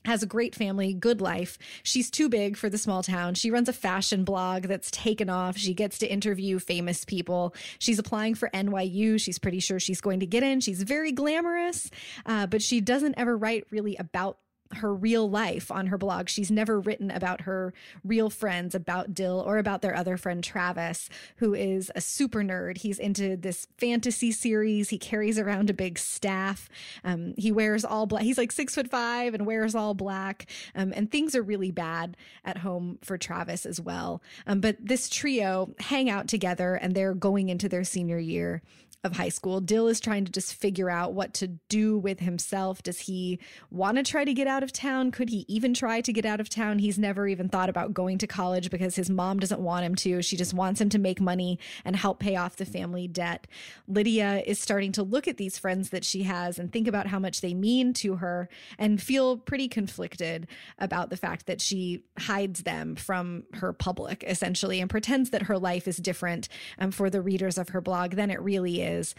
has 0.06 0.22
a 0.22 0.26
great 0.26 0.54
family, 0.54 0.94
good 0.94 1.20
life. 1.20 1.58
She's 1.82 2.10
too 2.10 2.28
big 2.28 2.56
for 2.56 2.68
the 2.68 2.78
small 2.78 3.02
town. 3.02 3.34
She 3.34 3.50
runs 3.50 3.68
a 3.68 3.72
fashion 3.72 4.24
blog 4.24 4.64
that's 4.64 4.90
taken 4.90 5.28
off. 5.28 5.56
She 5.56 5.74
gets 5.74 5.98
to 5.98 6.10
interview 6.10 6.58
famous 6.58 7.04
people. 7.04 7.54
She's 7.78 7.98
applying 7.98 8.34
for 8.34 8.48
NYU. 8.54 9.20
She's 9.20 9.38
pretty 9.38 9.60
sure 9.60 9.80
she's 9.80 10.00
going 10.00 10.20
to 10.20 10.26
get 10.26 10.42
in. 10.42 10.60
She's 10.60 10.82
very 10.82 11.12
glamorous, 11.12 11.90
uh, 12.24 12.46
but 12.46 12.62
she 12.62 12.80
doesn't 12.80 13.16
ever 13.18 13.36
write 13.36 13.64
really 13.70 13.96
about 13.96 14.38
her 14.74 14.94
real 14.94 15.28
life 15.28 15.70
on 15.70 15.88
her 15.88 15.98
blog. 15.98 16.28
She's 16.28 16.50
never 16.50 16.80
written 16.80 17.10
about 17.10 17.42
her 17.42 17.72
real 18.04 18.30
friends, 18.30 18.74
about 18.74 19.14
Dill 19.14 19.42
or 19.44 19.58
about 19.58 19.82
their 19.82 19.94
other 19.94 20.16
friend 20.16 20.42
Travis, 20.42 21.08
who 21.36 21.54
is 21.54 21.90
a 21.94 22.00
super 22.00 22.42
nerd. 22.42 22.78
He's 22.78 22.98
into 22.98 23.36
this 23.36 23.68
fantasy 23.78 24.32
series. 24.32 24.88
He 24.88 24.98
carries 24.98 25.38
around 25.38 25.70
a 25.70 25.74
big 25.74 25.98
staff. 25.98 26.68
Um, 27.04 27.34
he 27.36 27.52
wears 27.52 27.84
all 27.84 28.06
black. 28.06 28.22
He's 28.22 28.38
like 28.38 28.52
six 28.52 28.74
foot 28.74 28.88
five 28.90 29.34
and 29.34 29.46
wears 29.46 29.74
all 29.74 29.94
black. 29.94 30.46
Um, 30.74 30.92
and 30.94 31.10
things 31.10 31.34
are 31.34 31.42
really 31.42 31.70
bad 31.70 32.16
at 32.44 32.58
home 32.58 32.98
for 33.02 33.18
Travis 33.18 33.66
as 33.66 33.80
well. 33.80 34.22
Um, 34.46 34.60
but 34.60 34.76
this 34.80 35.08
trio 35.08 35.74
hang 35.78 36.10
out 36.10 36.28
together 36.28 36.74
and 36.74 36.94
they're 36.94 37.14
going 37.14 37.48
into 37.48 37.68
their 37.68 37.84
senior 37.84 38.18
year 38.18 38.62
of 39.06 39.16
high 39.16 39.30
school. 39.30 39.60
Dill 39.60 39.88
is 39.88 40.00
trying 40.00 40.26
to 40.26 40.32
just 40.32 40.54
figure 40.54 40.90
out 40.90 41.14
what 41.14 41.32
to 41.34 41.48
do 41.68 41.98
with 41.98 42.20
himself. 42.20 42.82
Does 42.82 42.98
he 42.98 43.38
want 43.70 43.96
to 43.96 44.02
try 44.02 44.24
to 44.24 44.34
get 44.34 44.46
out 44.46 44.62
of 44.62 44.72
town? 44.72 45.10
Could 45.10 45.30
he 45.30 45.46
even 45.48 45.72
try 45.72 46.02
to 46.02 46.12
get 46.12 46.26
out 46.26 46.40
of 46.40 46.50
town? 46.50 46.78
He's 46.78 46.98
never 46.98 47.26
even 47.26 47.48
thought 47.48 47.70
about 47.70 47.94
going 47.94 48.18
to 48.18 48.26
college 48.26 48.70
because 48.70 48.96
his 48.96 49.08
mom 49.08 49.38
doesn't 49.38 49.60
want 49.60 49.84
him 49.84 49.94
to. 49.96 50.20
She 50.20 50.36
just 50.36 50.52
wants 50.52 50.80
him 50.80 50.90
to 50.90 50.98
make 50.98 51.20
money 51.20 51.58
and 51.84 51.96
help 51.96 52.18
pay 52.18 52.36
off 52.36 52.56
the 52.56 52.66
family 52.66 53.08
debt. 53.08 53.46
Lydia 53.88 54.42
is 54.44 54.58
starting 54.58 54.92
to 54.92 55.02
look 55.02 55.28
at 55.28 55.36
these 55.36 55.58
friends 55.58 55.90
that 55.90 56.04
she 56.04 56.24
has 56.24 56.58
and 56.58 56.72
think 56.72 56.88
about 56.88 57.06
how 57.06 57.18
much 57.18 57.40
they 57.40 57.54
mean 57.54 57.94
to 57.94 58.16
her 58.16 58.48
and 58.78 59.00
feel 59.00 59.36
pretty 59.36 59.68
conflicted 59.68 60.48
about 60.78 61.10
the 61.10 61.16
fact 61.16 61.46
that 61.46 61.60
she 61.60 62.02
hides 62.18 62.64
them 62.64 62.96
from 62.96 63.44
her 63.54 63.72
public 63.72 64.24
essentially 64.26 64.80
and 64.80 64.90
pretends 64.90 65.30
that 65.30 65.42
her 65.42 65.58
life 65.58 65.86
is 65.86 65.96
different 65.98 66.48
um, 66.78 66.90
for 66.90 67.08
the 67.08 67.20
readers 67.20 67.56
of 67.58 67.70
her 67.70 67.80
blog 67.80 68.12
than 68.12 68.30
it 68.30 68.40
really 68.40 68.82
is 68.82 68.95
is. 68.96 69.14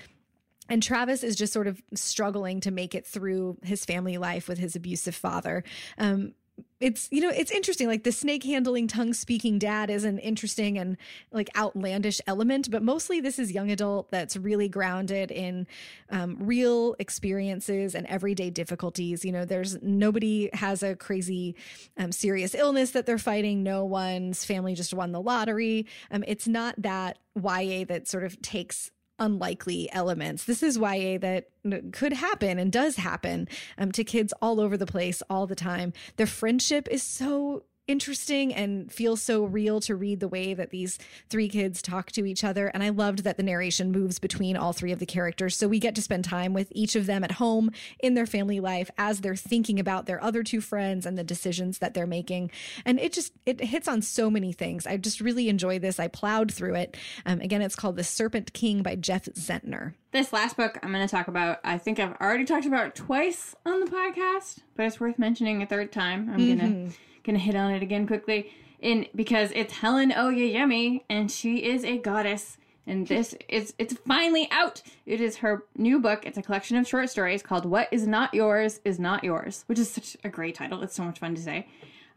And 0.70 0.84
Travis 0.84 1.24
is 1.24 1.36
just 1.36 1.54
sort 1.54 1.68
of 1.68 1.82
struggling 1.94 2.60
to 2.62 2.72
make 2.72 2.94
it 2.94 3.06
through 3.06 3.58
his 3.64 3.86
family 3.86 4.18
life 4.18 4.48
with 4.48 4.58
his 4.58 4.76
abusive 4.76 5.16
father. 5.16 5.64
Um, 5.98 6.34
it's 6.80 7.08
you 7.12 7.22
know 7.22 7.30
it's 7.30 7.52
interesting 7.52 7.88
like 7.88 8.04
the 8.04 8.12
snake 8.12 8.44
handling 8.44 8.88
tongue 8.88 9.14
speaking 9.14 9.58
dad 9.58 9.90
is 9.90 10.04
an 10.04 10.20
interesting 10.20 10.78
and 10.78 10.98
like 11.32 11.50
outlandish 11.56 12.22
element 12.28 12.70
but 12.70 12.84
mostly 12.84 13.20
this 13.20 13.40
is 13.40 13.52
young 13.52 13.72
adult 13.72 14.10
that's 14.12 14.38
really 14.38 14.70
grounded 14.70 15.32
in 15.32 15.66
um, 16.12 16.38
real 16.40 16.96
experiences 17.00 17.96
and 17.96 18.06
everyday 18.08 18.50
difficulties 18.50 19.26
you 19.26 19.32
know 19.32 19.44
there's 19.46 19.82
nobody 19.82 20.50
has 20.54 20.84
a 20.84 20.96
crazy 20.96 21.56
um, 21.98 22.12
serious 22.12 22.54
illness 22.54 22.92
that 22.92 23.06
they're 23.06 23.18
fighting 23.18 23.64
no 23.64 23.84
one's 23.84 24.46
family 24.46 24.76
just 24.76 24.94
won 24.94 25.12
the 25.12 25.22
lottery 25.22 25.86
um, 26.12 26.24
it's 26.28 26.48
not 26.48 26.76
that 26.78 27.18
ya 27.36 27.84
that 27.88 28.08
sort 28.08 28.24
of 28.24 28.40
takes 28.42 28.92
unlikely 29.20 29.90
elements. 29.92 30.46
This 30.46 30.64
is 30.64 30.78
YA 30.78 31.18
that 31.20 31.50
could 31.92 32.14
happen 32.14 32.60
and 32.60 32.72
does 32.72 32.96
happen 32.98 33.48
um, 33.78 33.92
to 33.94 34.04
kids 34.04 34.34
all 34.42 34.60
over 34.60 34.78
the 34.78 34.86
place 34.86 35.22
all 35.30 35.48
the 35.48 35.56
time. 35.56 35.94
Their 36.18 36.28
friendship 36.28 36.88
is 36.90 37.04
so 37.04 37.64
interesting 37.88 38.54
and 38.54 38.92
feels 38.92 39.22
so 39.22 39.44
real 39.46 39.80
to 39.82 39.96
read 39.96 40.20
the 40.20 40.28
way 40.28 40.54
that 40.54 40.70
these 40.70 41.00
three 41.30 41.48
kids 41.48 41.82
talk 41.82 42.12
to 42.12 42.26
each 42.26 42.44
other. 42.44 42.68
And 42.68 42.84
I 42.84 42.90
loved 42.90 43.24
that 43.24 43.38
the 43.38 43.44
narration 43.44 43.92
moves 43.92 44.20
between 44.20 44.58
all 44.58 44.74
three 44.74 44.92
of 44.92 45.00
the 45.00 45.06
characters. 45.06 45.56
So 45.56 45.68
we 45.68 45.80
get 45.80 45.96
to 45.96 46.02
spend 46.02 46.26
time 46.26 46.54
with 46.54 46.68
each 46.72 46.96
of 46.96 47.06
them 47.06 47.24
at 47.24 47.34
home 47.34 47.72
in 48.00 48.14
their 48.14 48.26
family 48.26 48.60
life 48.60 48.92
as 48.98 49.22
they're 49.22 49.36
thinking 49.36 49.80
about 49.80 50.06
their 50.06 50.22
other 50.24 50.44
two 50.44 50.62
friends 50.62 51.06
and 51.06 51.18
the 51.18 51.24
decisions 51.24 51.80
that 51.80 51.94
they're 51.94 52.08
making. 52.08 52.52
And 52.86 53.00
it 53.00 53.14
just, 53.14 53.34
it 53.46 53.62
hits 53.62 53.88
on 53.88 54.02
so 54.02 54.30
many 54.30 54.52
things. 54.52 54.86
I 54.86 54.98
just 54.98 55.22
really 55.22 55.50
enjoy 55.50 55.80
this. 55.80 56.00
I 56.00 56.08
plowed 56.08 56.54
through 56.54 56.76
it. 56.76 56.98
Um, 57.26 57.42
again, 57.42 57.62
it's 57.62 57.76
called 57.76 57.96
The 57.96 58.04
Serpent 58.04 58.54
King 58.54 58.84
by 58.84 58.96
Jeff 58.96 59.26
Zentner. 59.26 59.94
This 60.12 60.34
last 60.34 60.58
book 60.58 60.78
I'm 60.82 60.92
going 60.92 61.06
to 61.06 61.12
talk 61.12 61.28
about, 61.28 61.60
I 61.64 61.78
think 61.78 62.00
I've 62.00 62.16
already 62.22 62.46
talked 62.46 62.66
about 62.66 62.96
twice 62.96 63.56
on 63.66 63.82
the 63.82 63.86
podcast, 63.88 64.60
but 64.76 64.86
it's 64.86 65.00
worth 65.00 65.20
mentioning 65.20 65.62
a 65.62 65.66
third 65.66 65.92
time. 65.92 66.30
I'm 66.30 66.40
mm-hmm. 66.40 66.58
going 66.58 66.90
to 66.90 66.98
gonna 67.28 67.38
hit 67.38 67.56
on 67.56 67.72
it 67.72 67.84
again 67.84 68.08
quickly 68.08 68.50
in 68.80 69.06
because 69.16 69.52
it's 69.54 69.74
Helen 69.74 70.12
Oyeyemi 70.12 71.04
and 71.10 71.30
she 71.30 71.58
is 71.58 71.84
a 71.84 71.98
goddess 71.98 72.58
and 72.88 73.06
this 73.06 73.36
is 73.50 73.74
it's 73.78 73.94
finally 74.08 74.48
out. 74.50 74.82
It 75.06 75.20
is 75.20 75.38
her 75.38 75.66
new 75.76 76.00
book. 76.00 76.26
It's 76.26 76.38
a 76.38 76.42
collection 76.42 76.78
of 76.78 76.88
short 76.88 77.10
stories 77.10 77.44
called 77.44 77.66
"What 77.66 77.90
Is 77.92 78.08
Not 78.08 78.34
Yours 78.34 78.80
Is 78.86 78.98
Not 78.98 79.24
Yours," 79.24 79.66
which 79.68 79.78
is 79.78 79.92
such 79.92 80.16
a 80.24 80.30
great 80.30 80.56
title. 80.56 80.82
It's 80.82 80.96
so 80.96 81.04
much 81.04 81.20
fun 81.20 81.36
to 81.36 81.42
say. 81.42 81.68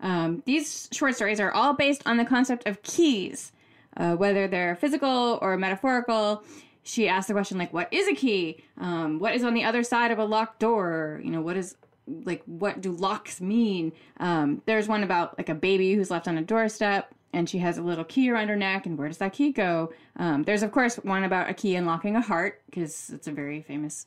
Um, 0.00 0.42
these 0.46 0.88
short 0.92 1.16
stories 1.16 1.40
are 1.40 1.50
all 1.50 1.74
based 1.74 2.02
on 2.06 2.16
the 2.16 2.24
concept 2.24 2.66
of 2.66 2.82
keys, 2.82 3.52
uh, 3.96 4.14
whether 4.14 4.46
they're 4.46 4.76
physical 4.76 5.38
or 5.42 5.56
metaphorical. 5.56 6.44
She 6.84 7.08
asks 7.08 7.26
the 7.26 7.34
question 7.34 7.58
like, 7.58 7.72
"What 7.72 7.92
is 7.92 8.06
a 8.06 8.14
key? 8.14 8.62
Um, 8.78 9.18
what 9.18 9.34
is 9.34 9.42
on 9.42 9.54
the 9.54 9.64
other 9.64 9.82
side 9.82 10.12
of 10.12 10.18
a 10.18 10.24
locked 10.24 10.60
door? 10.60 11.20
You 11.24 11.30
know, 11.32 11.42
what 11.42 11.56
is 11.56 11.74
like 12.24 12.42
what 12.46 12.80
do 12.80 12.92
locks 12.92 13.40
mean? 13.40 13.92
Um, 14.18 14.62
there's 14.66 14.88
one 14.88 15.02
about 15.02 15.38
like 15.38 15.48
a 15.48 15.54
baby 15.54 15.94
who's 15.94 16.10
left 16.10 16.28
on 16.28 16.38
a 16.38 16.42
doorstep 16.42 17.12
and 17.32 17.48
she 17.48 17.58
has 17.58 17.78
a 17.78 17.82
little 17.82 18.04
key 18.04 18.30
around 18.30 18.48
her 18.48 18.56
neck 18.56 18.86
and 18.86 18.98
where 18.98 19.08
does 19.08 19.18
that 19.18 19.32
key 19.32 19.52
go? 19.52 19.92
Um, 20.16 20.42
there's 20.44 20.62
of 20.62 20.72
course 20.72 20.96
one 20.96 21.24
about 21.24 21.50
a 21.50 21.54
key 21.54 21.74
unlocking 21.76 22.16
a 22.16 22.20
heart 22.20 22.62
because 22.66 23.10
it's 23.10 23.26
a 23.26 23.32
very 23.32 23.62
famous 23.62 24.06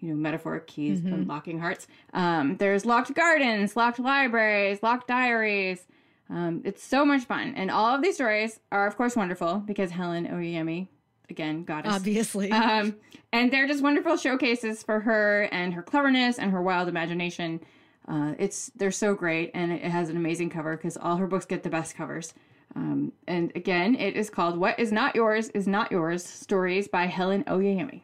you 0.00 0.08
know 0.08 0.14
metaphoric 0.14 0.66
keys 0.66 1.00
mm-hmm. 1.00 1.14
unlocking 1.14 1.58
hearts. 1.58 1.86
Um, 2.12 2.56
there's 2.56 2.84
locked 2.84 3.14
gardens 3.14 3.76
locked 3.76 3.98
libraries 3.98 4.82
locked 4.82 5.08
diaries. 5.08 5.86
Um, 6.30 6.62
it's 6.64 6.82
so 6.82 7.04
much 7.04 7.24
fun. 7.24 7.54
And 7.56 7.70
all 7.70 7.94
of 7.94 8.02
these 8.02 8.14
stories 8.14 8.60
are 8.70 8.86
of 8.86 8.96
course 8.96 9.16
wonderful 9.16 9.58
because 9.58 9.90
helen 9.90 10.26
oyeyemi 10.26 10.88
again 11.32 11.64
goddess. 11.64 11.92
Obviously. 11.92 12.52
Um, 12.52 12.94
and 13.32 13.52
they're 13.52 13.66
just 13.66 13.82
wonderful 13.82 14.16
showcases 14.16 14.82
for 14.82 15.00
her 15.00 15.48
and 15.50 15.74
her 15.74 15.82
cleverness 15.82 16.38
and 16.38 16.52
her 16.52 16.62
wild 16.62 16.88
imagination. 16.88 17.60
Uh, 18.06 18.34
it's 18.38 18.70
they're 18.76 18.90
so 18.90 19.14
great 19.14 19.50
and 19.54 19.72
it 19.72 19.82
has 19.82 20.08
an 20.08 20.16
amazing 20.16 20.50
cover 20.50 20.76
because 20.76 20.96
all 20.96 21.16
her 21.16 21.26
books 21.26 21.46
get 21.46 21.62
the 21.62 21.70
best 21.70 21.96
covers. 21.96 22.34
Um, 22.74 23.12
and 23.26 23.52
again 23.54 23.94
it 23.96 24.16
is 24.16 24.30
called 24.30 24.56
what 24.56 24.78
is 24.78 24.92
not 24.92 25.14
yours 25.14 25.48
is 25.50 25.66
not 25.66 25.92
yours 25.92 26.24
stories 26.24 26.88
by 26.88 27.04
helen 27.04 27.44
oyeyemi 27.44 28.00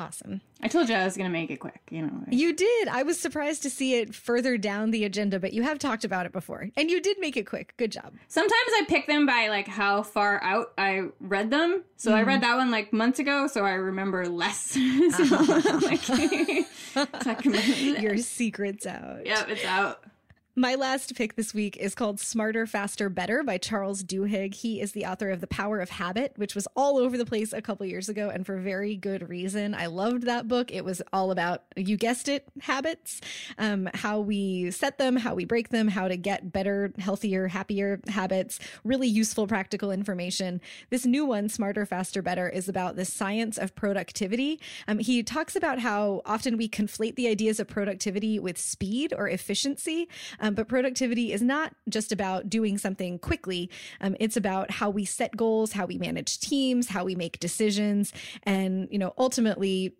Awesome. 0.00 0.40
I 0.62 0.68
told 0.68 0.88
you 0.88 0.94
I 0.94 1.04
was 1.04 1.14
going 1.14 1.28
to 1.28 1.32
make 1.32 1.50
it 1.50 1.58
quick, 1.58 1.82
you 1.90 2.00
know. 2.00 2.24
You 2.30 2.54
did. 2.54 2.88
I 2.88 3.02
was 3.02 3.20
surprised 3.20 3.62
to 3.64 3.70
see 3.70 3.96
it 3.96 4.14
further 4.14 4.56
down 4.56 4.92
the 4.92 5.04
agenda, 5.04 5.38
but 5.38 5.52
you 5.52 5.62
have 5.62 5.78
talked 5.78 6.04
about 6.04 6.24
it 6.24 6.32
before. 6.32 6.70
And 6.74 6.90
you 6.90 7.02
did 7.02 7.18
make 7.20 7.36
it 7.36 7.44
quick. 7.46 7.74
Good 7.76 7.92
job. 7.92 8.14
Sometimes 8.26 8.70
I 8.78 8.84
pick 8.88 9.06
them 9.06 9.26
by 9.26 9.48
like 9.48 9.68
how 9.68 10.02
far 10.02 10.42
out 10.42 10.72
I 10.78 11.08
read 11.20 11.50
them. 11.50 11.84
So 11.98 12.12
mm. 12.12 12.14
I 12.14 12.22
read 12.22 12.40
mm-hmm. 12.40 12.50
that 12.50 12.56
one 12.56 12.70
like 12.70 12.94
months 12.94 13.18
ago, 13.18 13.46
so 13.46 13.66
I 13.66 13.72
remember 13.72 14.26
less. 14.26 14.58
so 14.70 14.78
like, 15.84 16.08
Your 18.02 18.16
secret's 18.16 18.86
out. 18.86 19.26
Yep, 19.26 19.48
it's 19.50 19.64
out. 19.66 20.02
My 20.60 20.74
last 20.74 21.14
pick 21.14 21.36
this 21.36 21.54
week 21.54 21.78
is 21.78 21.94
called 21.94 22.20
Smarter, 22.20 22.66
Faster, 22.66 23.08
Better 23.08 23.42
by 23.42 23.56
Charles 23.56 24.02
Duhigg. 24.04 24.52
He 24.52 24.82
is 24.82 24.92
the 24.92 25.06
author 25.06 25.30
of 25.30 25.40
The 25.40 25.46
Power 25.46 25.80
of 25.80 25.88
Habit, 25.88 26.34
which 26.36 26.54
was 26.54 26.68
all 26.76 26.98
over 26.98 27.16
the 27.16 27.24
place 27.24 27.54
a 27.54 27.62
couple 27.62 27.86
years 27.86 28.10
ago 28.10 28.28
and 28.28 28.44
for 28.44 28.58
very 28.58 28.94
good 28.94 29.26
reason. 29.26 29.74
I 29.74 29.86
loved 29.86 30.24
that 30.24 30.48
book. 30.48 30.70
It 30.70 30.84
was 30.84 31.00
all 31.14 31.30
about, 31.30 31.62
you 31.76 31.96
guessed 31.96 32.28
it, 32.28 32.46
habits, 32.60 33.22
um, 33.56 33.88
how 33.94 34.20
we 34.20 34.70
set 34.70 34.98
them, 34.98 35.16
how 35.16 35.34
we 35.34 35.46
break 35.46 35.70
them, 35.70 35.88
how 35.88 36.08
to 36.08 36.18
get 36.18 36.52
better, 36.52 36.92
healthier, 36.98 37.48
happier 37.48 38.02
habits, 38.08 38.58
really 38.84 39.08
useful, 39.08 39.46
practical 39.46 39.90
information. 39.90 40.60
This 40.90 41.06
new 41.06 41.24
one, 41.24 41.48
Smarter, 41.48 41.86
Faster, 41.86 42.20
Better, 42.20 42.50
is 42.50 42.68
about 42.68 42.96
the 42.96 43.06
science 43.06 43.56
of 43.56 43.74
productivity. 43.74 44.60
Um, 44.86 44.98
he 44.98 45.22
talks 45.22 45.56
about 45.56 45.78
how 45.78 46.20
often 46.26 46.58
we 46.58 46.68
conflate 46.68 47.14
the 47.14 47.28
ideas 47.28 47.60
of 47.60 47.66
productivity 47.66 48.38
with 48.38 48.58
speed 48.58 49.14
or 49.16 49.26
efficiency. 49.26 50.06
Um, 50.38 50.49
but 50.54 50.68
productivity 50.68 51.32
is 51.32 51.42
not 51.42 51.74
just 51.88 52.12
about 52.12 52.48
doing 52.48 52.78
something 52.78 53.18
quickly. 53.18 53.70
Um, 54.00 54.16
it's 54.20 54.36
about 54.36 54.70
how 54.70 54.90
we 54.90 55.04
set 55.04 55.36
goals, 55.36 55.72
how 55.72 55.86
we 55.86 55.98
manage 55.98 56.40
teams, 56.40 56.88
how 56.88 57.04
we 57.04 57.14
make 57.14 57.40
decisions, 57.40 58.12
and 58.42 58.88
you 58.90 58.98
know 58.98 59.14
ultimately 59.18 59.94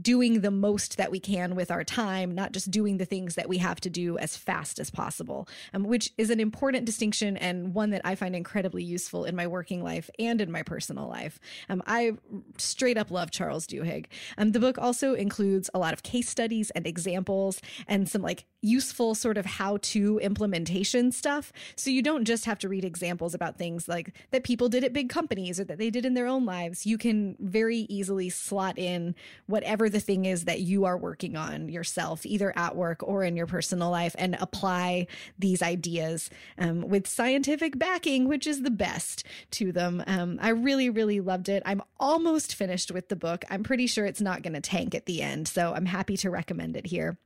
doing 0.00 0.40
the 0.40 0.50
most 0.50 0.96
that 0.96 1.10
we 1.10 1.20
can 1.20 1.54
with 1.54 1.70
our 1.70 1.84
time, 1.84 2.34
not 2.34 2.52
just 2.52 2.70
doing 2.70 2.98
the 2.98 3.04
things 3.04 3.34
that 3.34 3.48
we 3.48 3.58
have 3.58 3.80
to 3.80 3.90
do 3.90 4.18
as 4.18 4.36
fast 4.36 4.78
as 4.78 4.90
possible. 4.90 5.48
Um, 5.72 5.84
which 5.84 6.12
is 6.18 6.30
an 6.30 6.40
important 6.40 6.84
distinction 6.84 7.36
and 7.36 7.74
one 7.74 7.90
that 7.90 8.02
I 8.04 8.14
find 8.14 8.34
incredibly 8.34 8.82
useful 8.82 9.24
in 9.24 9.36
my 9.36 9.46
working 9.46 9.82
life 9.82 10.10
and 10.18 10.40
in 10.40 10.50
my 10.50 10.62
personal 10.62 11.08
life. 11.08 11.38
Um, 11.68 11.82
I 11.86 12.12
straight 12.58 12.98
up 12.98 13.10
love 13.10 13.30
Charles 13.30 13.66
Duhigg. 13.66 14.06
Um, 14.38 14.52
the 14.52 14.60
book 14.60 14.78
also 14.78 15.14
includes 15.14 15.70
a 15.74 15.78
lot 15.78 15.92
of 15.92 16.02
case 16.02 16.28
studies 16.28 16.70
and 16.70 16.86
examples 16.86 17.60
and 17.86 18.08
some 18.08 18.22
like 18.22 18.44
useful 18.62 19.14
sort 19.14 19.38
of 19.38 19.46
how 19.46 19.75
to 19.78 20.18
implementation 20.18 21.12
stuff. 21.12 21.52
So 21.76 21.90
you 21.90 22.02
don't 22.02 22.24
just 22.24 22.44
have 22.44 22.58
to 22.60 22.68
read 22.68 22.84
examples 22.84 23.34
about 23.34 23.58
things 23.58 23.88
like 23.88 24.12
that 24.30 24.44
people 24.44 24.68
did 24.68 24.84
at 24.84 24.92
big 24.92 25.08
companies 25.08 25.58
or 25.60 25.64
that 25.64 25.78
they 25.78 25.90
did 25.90 26.06
in 26.06 26.14
their 26.14 26.26
own 26.26 26.44
lives. 26.44 26.86
You 26.86 26.98
can 26.98 27.36
very 27.38 27.80
easily 27.88 28.30
slot 28.30 28.78
in 28.78 29.14
whatever 29.46 29.88
the 29.88 30.00
thing 30.00 30.24
is 30.24 30.44
that 30.44 30.60
you 30.60 30.84
are 30.84 30.96
working 30.96 31.36
on 31.36 31.68
yourself, 31.68 32.24
either 32.26 32.52
at 32.56 32.76
work 32.76 33.02
or 33.02 33.22
in 33.22 33.36
your 33.36 33.46
personal 33.46 33.90
life, 33.90 34.14
and 34.18 34.36
apply 34.40 35.06
these 35.38 35.62
ideas 35.62 36.30
um, 36.58 36.82
with 36.88 37.06
scientific 37.06 37.78
backing, 37.78 38.28
which 38.28 38.46
is 38.46 38.62
the 38.62 38.70
best 38.70 39.24
to 39.52 39.72
them. 39.72 40.02
Um, 40.06 40.38
I 40.40 40.50
really, 40.50 40.90
really 40.90 41.20
loved 41.20 41.48
it. 41.48 41.62
I'm 41.66 41.82
almost 41.98 42.54
finished 42.54 42.90
with 42.90 43.08
the 43.08 43.16
book. 43.16 43.44
I'm 43.50 43.62
pretty 43.62 43.86
sure 43.86 44.06
it's 44.06 44.20
not 44.20 44.42
going 44.42 44.54
to 44.54 44.60
tank 44.60 44.94
at 44.94 45.06
the 45.06 45.22
end. 45.22 45.48
So 45.48 45.72
I'm 45.74 45.86
happy 45.86 46.16
to 46.18 46.30
recommend 46.30 46.76
it 46.76 46.86
here. 46.86 47.18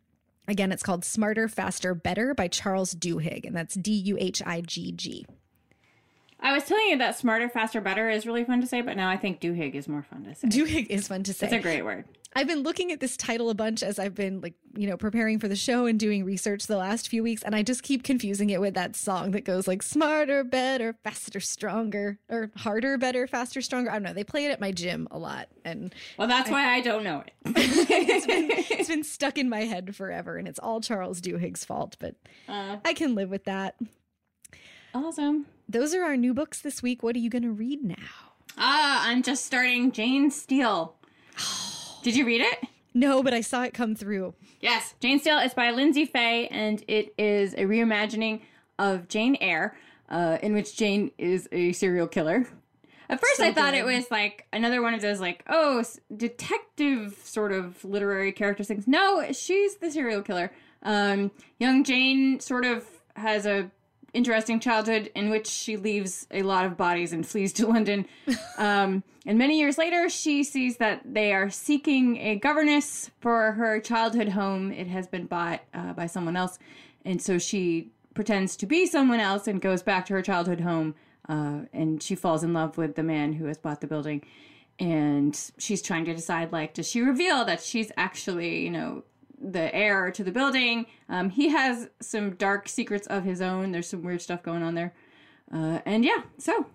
Again, 0.50 0.72
it's 0.72 0.82
called 0.82 1.04
Smarter, 1.04 1.46
Faster, 1.46 1.94
Better 1.94 2.34
by 2.34 2.48
Charles 2.48 2.92
Duhigg, 2.92 3.46
and 3.46 3.56
that's 3.56 3.76
D 3.76 3.92
U 3.92 4.16
H 4.18 4.42
I 4.44 4.62
G 4.62 4.90
G. 4.90 5.24
I 6.42 6.52
was 6.52 6.64
telling 6.64 6.86
you 6.88 6.98
that 6.98 7.18
smarter, 7.18 7.48
faster, 7.48 7.80
better 7.80 8.08
is 8.08 8.26
really 8.26 8.44
fun 8.44 8.60
to 8.60 8.66
say, 8.66 8.80
but 8.80 8.96
now 8.96 9.10
I 9.10 9.16
think 9.16 9.40
Duhigg 9.40 9.74
is 9.74 9.88
more 9.88 10.02
fun 10.02 10.24
to 10.24 10.34
say. 10.34 10.48
Duhigg 10.48 10.86
is 10.88 11.08
fun 11.08 11.22
to 11.24 11.34
say. 11.34 11.46
It's 11.46 11.54
a 11.54 11.58
great 11.58 11.84
word. 11.84 12.06
I've 12.34 12.46
been 12.46 12.62
looking 12.62 12.92
at 12.92 13.00
this 13.00 13.16
title 13.16 13.50
a 13.50 13.54
bunch 13.54 13.82
as 13.82 13.98
I've 13.98 14.14
been 14.14 14.40
like, 14.40 14.54
you 14.76 14.86
know, 14.88 14.96
preparing 14.96 15.40
for 15.40 15.48
the 15.48 15.56
show 15.56 15.86
and 15.86 15.98
doing 15.98 16.24
research 16.24 16.66
the 16.66 16.76
last 16.76 17.08
few 17.08 17.24
weeks, 17.24 17.42
and 17.42 17.56
I 17.56 17.62
just 17.62 17.82
keep 17.82 18.04
confusing 18.04 18.50
it 18.50 18.60
with 18.60 18.74
that 18.74 18.94
song 18.94 19.32
that 19.32 19.44
goes 19.44 19.66
like 19.66 19.82
smarter, 19.82 20.44
better, 20.44 20.94
faster, 21.02 21.40
stronger, 21.40 22.18
or 22.28 22.52
harder, 22.56 22.96
better, 22.96 23.26
faster, 23.26 23.60
stronger. 23.60 23.90
I 23.90 23.94
don't 23.94 24.04
know. 24.04 24.12
They 24.12 24.24
play 24.24 24.46
it 24.46 24.52
at 24.52 24.60
my 24.60 24.70
gym 24.70 25.08
a 25.10 25.18
lot, 25.18 25.48
and 25.64 25.92
well, 26.18 26.28
that's 26.28 26.48
I, 26.50 26.52
why 26.52 26.72
I 26.72 26.80
don't 26.80 27.02
know 27.02 27.24
it. 27.26 27.32
it's, 27.46 28.26
been, 28.26 28.48
it's 28.78 28.88
been 28.88 29.04
stuck 29.04 29.36
in 29.36 29.48
my 29.48 29.62
head 29.62 29.96
forever, 29.96 30.36
and 30.36 30.46
it's 30.46 30.60
all 30.60 30.80
Charles 30.80 31.20
Duhigg's 31.20 31.64
fault, 31.64 31.96
but 31.98 32.14
uh, 32.48 32.76
I 32.84 32.94
can 32.94 33.16
live 33.16 33.30
with 33.30 33.44
that. 33.44 33.74
Awesome. 34.94 35.46
Those 35.70 35.94
are 35.94 36.02
our 36.02 36.16
new 36.16 36.34
books 36.34 36.60
this 36.60 36.82
week. 36.82 37.04
What 37.04 37.14
are 37.14 37.20
you 37.20 37.30
going 37.30 37.44
to 37.44 37.52
read 37.52 37.84
now? 37.84 37.94
Ah, 38.58 39.08
I'm 39.08 39.22
just 39.22 39.46
starting 39.46 39.92
Jane 39.92 40.28
Steele. 40.32 40.96
Did 42.02 42.16
you 42.16 42.26
read 42.26 42.40
it? 42.40 42.66
No, 42.92 43.22
but 43.22 43.32
I 43.32 43.40
saw 43.40 43.62
it 43.62 43.72
come 43.72 43.94
through. 43.94 44.34
Yes, 44.60 44.94
Jane 44.98 45.20
Steele 45.20 45.38
is 45.38 45.54
by 45.54 45.70
Lyndsay 45.72 46.10
Faye, 46.10 46.48
and 46.48 46.82
it 46.88 47.14
is 47.16 47.54
a 47.54 47.66
reimagining 47.66 48.40
of 48.80 49.06
Jane 49.06 49.36
Eyre, 49.40 49.76
uh, 50.08 50.38
in 50.42 50.54
which 50.54 50.76
Jane 50.76 51.12
is 51.18 51.48
a 51.52 51.70
serial 51.70 52.08
killer. 52.08 52.48
At 53.08 53.20
first, 53.20 53.36
so 53.36 53.44
I 53.44 53.52
thought 53.52 53.74
good. 53.74 53.78
it 53.78 53.84
was 53.84 54.10
like 54.10 54.48
another 54.52 54.82
one 54.82 54.94
of 54.94 55.00
those, 55.02 55.20
like, 55.20 55.44
oh, 55.48 55.84
detective 56.16 57.16
sort 57.22 57.52
of 57.52 57.84
literary 57.84 58.32
character 58.32 58.64
things. 58.64 58.88
No, 58.88 59.30
she's 59.30 59.76
the 59.76 59.92
serial 59.92 60.22
killer. 60.22 60.50
Um, 60.82 61.30
young 61.60 61.84
Jane 61.84 62.40
sort 62.40 62.64
of 62.64 62.84
has 63.14 63.46
a 63.46 63.70
interesting 64.12 64.60
childhood 64.60 65.10
in 65.14 65.30
which 65.30 65.46
she 65.46 65.76
leaves 65.76 66.26
a 66.30 66.42
lot 66.42 66.64
of 66.64 66.76
bodies 66.76 67.12
and 67.12 67.26
flees 67.26 67.52
to 67.54 67.66
London. 67.68 68.06
Um, 68.58 69.02
and 69.26 69.38
many 69.38 69.58
years 69.58 69.78
later, 69.78 70.08
she 70.08 70.44
sees 70.44 70.78
that 70.78 71.02
they 71.04 71.32
are 71.32 71.50
seeking 71.50 72.16
a 72.18 72.36
governess 72.36 73.10
for 73.20 73.52
her 73.52 73.80
childhood 73.80 74.30
home. 74.30 74.72
It 74.72 74.86
has 74.86 75.06
been 75.06 75.26
bought 75.26 75.60
uh, 75.74 75.92
by 75.92 76.06
someone 76.06 76.36
else. 76.36 76.58
And 77.04 77.20
so 77.20 77.38
she 77.38 77.90
pretends 78.14 78.56
to 78.56 78.66
be 78.66 78.86
someone 78.86 79.20
else 79.20 79.46
and 79.46 79.60
goes 79.60 79.82
back 79.82 80.06
to 80.06 80.14
her 80.14 80.22
childhood 80.22 80.60
home. 80.60 80.94
Uh, 81.28 81.60
and 81.72 82.02
she 82.02 82.14
falls 82.14 82.42
in 82.42 82.52
love 82.52 82.76
with 82.76 82.96
the 82.96 83.02
man 83.02 83.34
who 83.34 83.44
has 83.44 83.58
bought 83.58 83.80
the 83.80 83.86
building. 83.86 84.24
And 84.78 85.38
she's 85.58 85.82
trying 85.82 86.06
to 86.06 86.14
decide, 86.14 86.52
like, 86.52 86.72
does 86.72 86.88
she 86.88 87.02
reveal 87.02 87.44
that 87.44 87.60
she's 87.60 87.92
actually, 87.98 88.64
you 88.64 88.70
know, 88.70 89.04
the 89.40 89.74
heir 89.74 90.10
to 90.10 90.22
the 90.22 90.32
building. 90.32 90.86
Um, 91.08 91.30
he 91.30 91.48
has 91.48 91.88
some 92.00 92.34
dark 92.34 92.68
secrets 92.68 93.06
of 93.06 93.24
his 93.24 93.40
own. 93.40 93.72
There's 93.72 93.88
some 93.88 94.02
weird 94.02 94.20
stuff 94.22 94.42
going 94.42 94.62
on 94.62 94.74
there. 94.74 94.92
Uh, 95.52 95.80
and 95.84 96.04
yeah, 96.04 96.22
so 96.38 96.66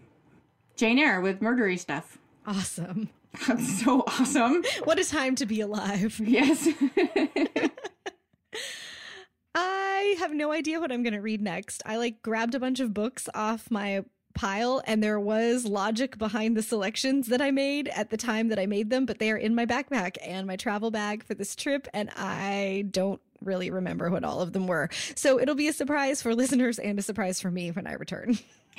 Jane 0.76 1.00
Eyre 1.00 1.22
with 1.22 1.40
murdery 1.40 1.80
stuff. 1.80 2.18
Awesome. 2.46 3.10
That's 3.48 3.84
so 3.84 4.02
awesome. 4.08 4.64
What 4.84 5.00
a 5.00 5.06
time 5.06 5.36
to 5.36 5.46
be 5.46 5.62
alive. 5.62 6.20
Yes. 6.24 6.68
I 9.56 10.16
have 10.20 10.34
no 10.34 10.52
idea 10.52 10.80
what 10.80 10.92
I'm 10.92 11.04
going 11.04 11.14
to 11.14 11.22
read 11.22 11.42
next. 11.42 11.82
I 11.86 11.98
like 11.98 12.22
grabbed 12.22 12.56
a 12.56 12.60
bunch 12.60 12.80
of 12.80 12.94
books 12.94 13.30
off 13.34 13.72
my 13.72 14.04
pile 14.36 14.84
and 14.86 15.02
there 15.02 15.20
was 15.20 15.66
logic 15.66 16.18
behind 16.18 16.56
the 16.56 16.62
selections 16.62 17.28
that 17.28 17.42
I 17.42 17.52
made 17.52 17.88
at 17.88 18.10
the 18.12 18.18
time 18.18 18.50
that 18.50 18.60
I 18.60 18.66
made 18.66 18.90
them, 18.90 19.06
but 19.06 19.20
they 19.20 19.32
are 19.32 19.38
in 19.38 19.56
my 19.56 19.66
backpack 19.66 20.18
and 20.22 20.46
my 20.46 20.56
travel 20.56 20.92
bag 20.92 21.24
for 21.24 21.34
this 21.34 21.56
trip 21.56 21.88
and 21.94 22.12
I 22.16 22.86
don't 22.92 23.22
really 23.42 23.72
remember 23.72 24.10
what 24.10 24.24
all 24.24 24.42
of 24.42 24.54
them 24.54 24.68
were. 24.68 24.90
So 25.16 25.40
it'll 25.40 25.56
be 25.56 25.68
a 25.68 25.74
surprise 25.74 26.22
for 26.22 26.36
listeners 26.36 26.78
and 26.80 27.00
a 27.00 27.02
surprise 27.02 27.40
for 27.40 27.50
me 27.50 27.72
when 27.72 27.88
I 27.88 27.94
return. 27.94 28.38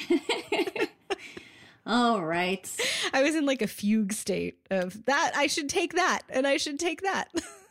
all 1.87 2.23
right. 2.23 2.71
I 3.13 3.23
was 3.23 3.35
in 3.35 3.47
like 3.47 3.63
a 3.63 3.67
fugue 3.67 4.13
state 4.13 4.59
of 4.71 5.05
that 5.07 5.33
I 5.35 5.47
should 5.47 5.69
take 5.69 5.95
that 5.95 6.23
and 6.29 6.47
I 6.47 6.59
should 6.59 6.79
take 6.79 7.03
that. 7.03 7.29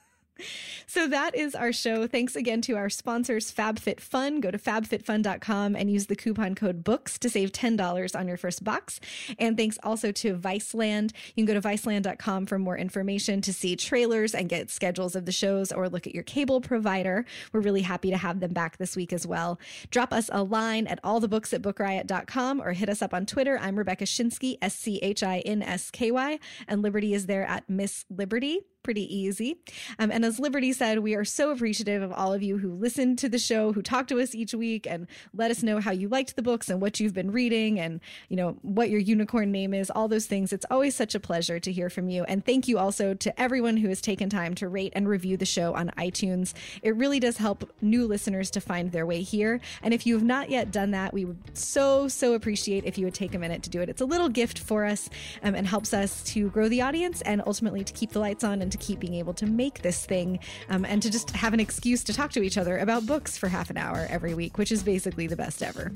So 0.88 1.08
that 1.08 1.36
is 1.36 1.56
our 1.56 1.72
show. 1.72 2.08
Thanks 2.08 2.36
again 2.36 2.62
to 2.64 2.76
our 2.76 2.90
sponsors, 2.90 3.52
FabFitFun. 3.52 4.42
Go 4.42 4.52
to 4.52 4.58
fabfitfun.com 4.58 5.76
and 5.76 5.90
use 5.90 6.08
the 6.08 6.16
coupon 6.16 6.56
code 6.56 6.84
BOOKS 6.84 7.18
to 7.20 7.30
save 7.30 7.52
$10 7.52 8.20
on 8.20 8.28
your 8.28 8.38
first 8.38 8.64
box. 8.64 9.00
And 9.40 9.58
thanks 9.58 9.78
also 9.84 10.12
to 10.12 10.36
Viceland. 10.38 11.12
You 11.36 11.46
can 11.46 11.54
go 11.54 11.60
to 11.60 11.68
viceland.com 11.68 12.46
for 12.46 12.60
more 12.60 12.78
information 12.78 13.42
to 13.42 13.54
see 13.54 13.76
trailers 13.76 14.36
and 14.36 14.50
get 14.50 14.70
schedules 14.70 15.16
of 15.16 15.26
the 15.26 15.32
shows 15.32 15.72
or 15.72 15.90
look 15.90 16.08
at 16.08 16.14
your 16.14 16.24
cable 16.24 16.62
provider. 16.62 17.26
We're 17.54 17.62
really 17.62 17.82
happy 17.82 18.10
to 18.10 18.18
have 18.18 18.40
them 18.40 18.54
back 18.54 18.78
this 18.78 18.96
week 18.96 19.14
as 19.14 19.26
well. 19.26 19.60
Drop 19.90 20.14
us 20.14 20.30
a 20.32 20.44
line 20.44 20.88
at 20.88 21.02
allthebooks 21.04 21.54
at 21.54 21.62
bookriot.com 21.62 22.62
or 22.62 22.74
hit 22.74 22.90
us 22.90 23.02
up 23.02 23.14
on 23.14 23.26
Twitter. 23.26 23.58
I'm 23.60 23.78
Rebecca 23.78 24.06
Schinsky, 24.06 24.58
S 24.62 24.76
C 24.76 25.00
H 25.02 25.24
I 25.24 25.40
N 25.40 25.62
S 25.62 25.92
K 25.92 26.12
Y, 26.12 26.40
and 26.68 26.82
Liberty 26.82 27.14
is 27.14 27.26
there 27.26 27.46
at 27.46 27.70
Miss 27.70 28.06
Liberty 28.10 28.62
pretty 28.86 29.14
easy. 29.14 29.58
Um, 29.98 30.12
and 30.12 30.24
as 30.24 30.40
Liberty 30.40 30.72
said, 30.72 31.00
we 31.00 31.16
are 31.16 31.26
so 31.26 31.50
appreciative 31.50 32.04
of 32.04 32.14
all 32.14 32.32
of 32.34 32.44
you 32.44 32.60
who 32.60 32.72
listen 32.72 33.16
to 33.16 33.28
the 33.28 33.40
show, 33.40 33.74
who 33.74 33.82
talk 33.82 34.06
to 34.08 34.20
us 34.22 34.36
each 34.36 34.54
week 34.54 34.86
and 34.86 35.08
let 35.34 35.50
us 35.50 35.64
know 35.64 35.80
how 35.80 35.92
you 35.92 36.08
liked 36.08 36.36
the 36.36 36.44
books 36.44 36.70
and 36.70 36.80
what 36.80 37.00
you've 37.00 37.16
been 37.16 37.32
reading 37.32 37.80
and, 37.80 38.00
you 38.30 38.38
know, 38.38 38.58
what 38.62 38.92
your 38.92 39.00
unicorn 39.00 39.52
name 39.52 39.74
is, 39.74 39.90
all 39.90 40.08
those 40.08 40.28
things. 40.28 40.54
It's 40.54 40.68
always 40.70 40.96
such 40.96 41.16
a 41.16 41.20
pleasure 41.20 41.60
to 41.60 41.72
hear 41.72 41.90
from 41.90 42.10
you. 42.10 42.26
And 42.26 42.46
thank 42.46 42.68
you 42.68 42.78
also 42.78 43.16
to 43.16 43.42
everyone 43.42 43.78
who 43.78 43.90
has 43.90 44.02
taken 44.02 44.30
time 44.30 44.54
to 44.56 44.68
rate 44.68 44.94
and 44.96 45.10
review 45.10 45.36
the 45.36 45.46
show 45.46 45.74
on 45.74 45.90
iTunes. 45.98 46.54
It 46.84 46.96
really 46.96 47.20
does 47.20 47.38
help 47.38 47.68
new 47.82 48.06
listeners 48.06 48.52
to 48.52 48.62
find 48.62 48.92
their 48.92 49.08
way 49.08 49.24
here. 49.24 49.62
And 49.82 49.96
if 49.96 50.06
you 50.06 50.14
have 50.14 50.24
not 50.24 50.52
yet 50.52 50.70
done 50.72 50.92
that, 50.92 51.12
we 51.12 51.26
would 51.26 51.58
so, 51.58 52.08
so 52.08 52.36
appreciate 52.36 52.86
if 52.86 53.00
you 53.00 53.06
would 53.06 53.16
take 53.16 53.34
a 53.34 53.40
minute 53.40 53.64
to 53.64 53.72
do 53.72 53.82
it. 53.82 53.90
It's 53.90 54.02
a 54.02 54.06
little 54.06 54.30
gift 54.30 54.60
for 54.60 54.86
us 54.86 55.10
um, 55.42 55.56
and 55.56 55.66
helps 55.66 55.92
us 55.92 56.22
to 56.34 56.50
grow 56.52 56.70
the 56.70 56.84
audience 56.84 57.24
and 57.24 57.42
ultimately 57.48 57.84
to 57.84 57.94
keep 57.94 58.12
the 58.12 58.20
lights 58.20 58.44
on 58.44 58.62
and 58.62 58.75
to 58.76 58.84
keep 58.86 59.00
being 59.00 59.16
able 59.16 59.34
to 59.34 59.46
make 59.46 59.82
this 59.82 60.06
thing 60.06 60.40
um, 60.70 60.86
and 60.86 61.02
to 61.02 61.12
just 61.12 61.32
have 61.32 61.54
an 61.54 61.60
excuse 61.60 62.04
to 62.04 62.14
talk 62.14 62.32
to 62.32 62.42
each 62.42 62.58
other 62.58 62.78
about 62.78 63.06
books 63.06 63.38
for 63.38 63.48
half 63.48 63.70
an 63.70 63.78
hour 63.78 64.08
every 64.10 64.34
week, 64.34 64.58
which 64.58 64.72
is 64.72 64.84
basically 64.84 65.28
the 65.28 65.36
best 65.36 65.64
ever. 65.64 65.92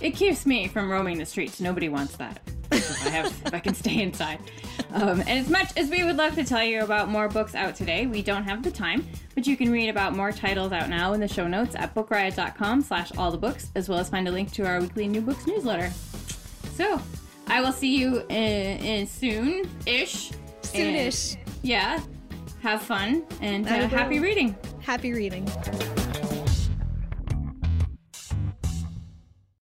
It 0.00 0.12
keeps 0.12 0.44
me 0.44 0.68
from 0.68 0.90
roaming 0.90 1.18
the 1.18 1.26
streets. 1.26 1.60
Nobody 1.60 1.88
wants 1.88 2.16
that. 2.16 2.40
if 2.72 3.06
I 3.06 3.10
have, 3.10 3.26
if 3.46 3.54
I 3.54 3.60
can 3.60 3.74
stay 3.74 4.02
inside. 4.02 4.38
Um, 4.92 5.20
and 5.20 5.30
as 5.30 5.48
much 5.48 5.70
as 5.76 5.88
we 5.90 6.04
would 6.04 6.16
love 6.16 6.34
to 6.34 6.44
tell 6.44 6.64
you 6.64 6.82
about 6.82 7.08
more 7.08 7.28
books 7.28 7.54
out 7.54 7.74
today, 7.74 8.06
we 8.06 8.22
don't 8.22 8.44
have 8.44 8.62
the 8.62 8.70
time. 8.70 9.06
But 9.34 9.46
you 9.46 9.56
can 9.56 9.70
read 9.70 9.88
about 9.88 10.16
more 10.16 10.32
titles 10.32 10.72
out 10.72 10.88
now 10.88 11.12
in 11.12 11.20
the 11.20 11.28
show 11.28 11.46
notes 11.46 11.74
at 11.76 11.94
bookriot.com/slash 11.94 13.12
all 13.16 13.30
the 13.30 13.38
books, 13.38 13.70
as 13.74 13.88
well 13.88 13.98
as 13.98 14.10
find 14.10 14.28
a 14.28 14.32
link 14.32 14.52
to 14.52 14.66
our 14.66 14.80
weekly 14.80 15.08
new 15.08 15.20
books 15.20 15.46
newsletter. 15.46 15.90
So, 16.74 17.00
I 17.46 17.60
will 17.60 17.72
see 17.72 17.96
you 17.96 18.20
in, 18.28 18.78
in 18.84 19.06
soon-ish. 19.06 20.32
Soonish. 20.62 21.36
Yeah. 21.64 21.98
Have 22.60 22.82
fun 22.82 23.24
and 23.40 23.66
uh, 23.66 23.88
happy 23.88 24.20
reading. 24.20 24.54
Happy 24.82 25.14
reading. 25.14 25.50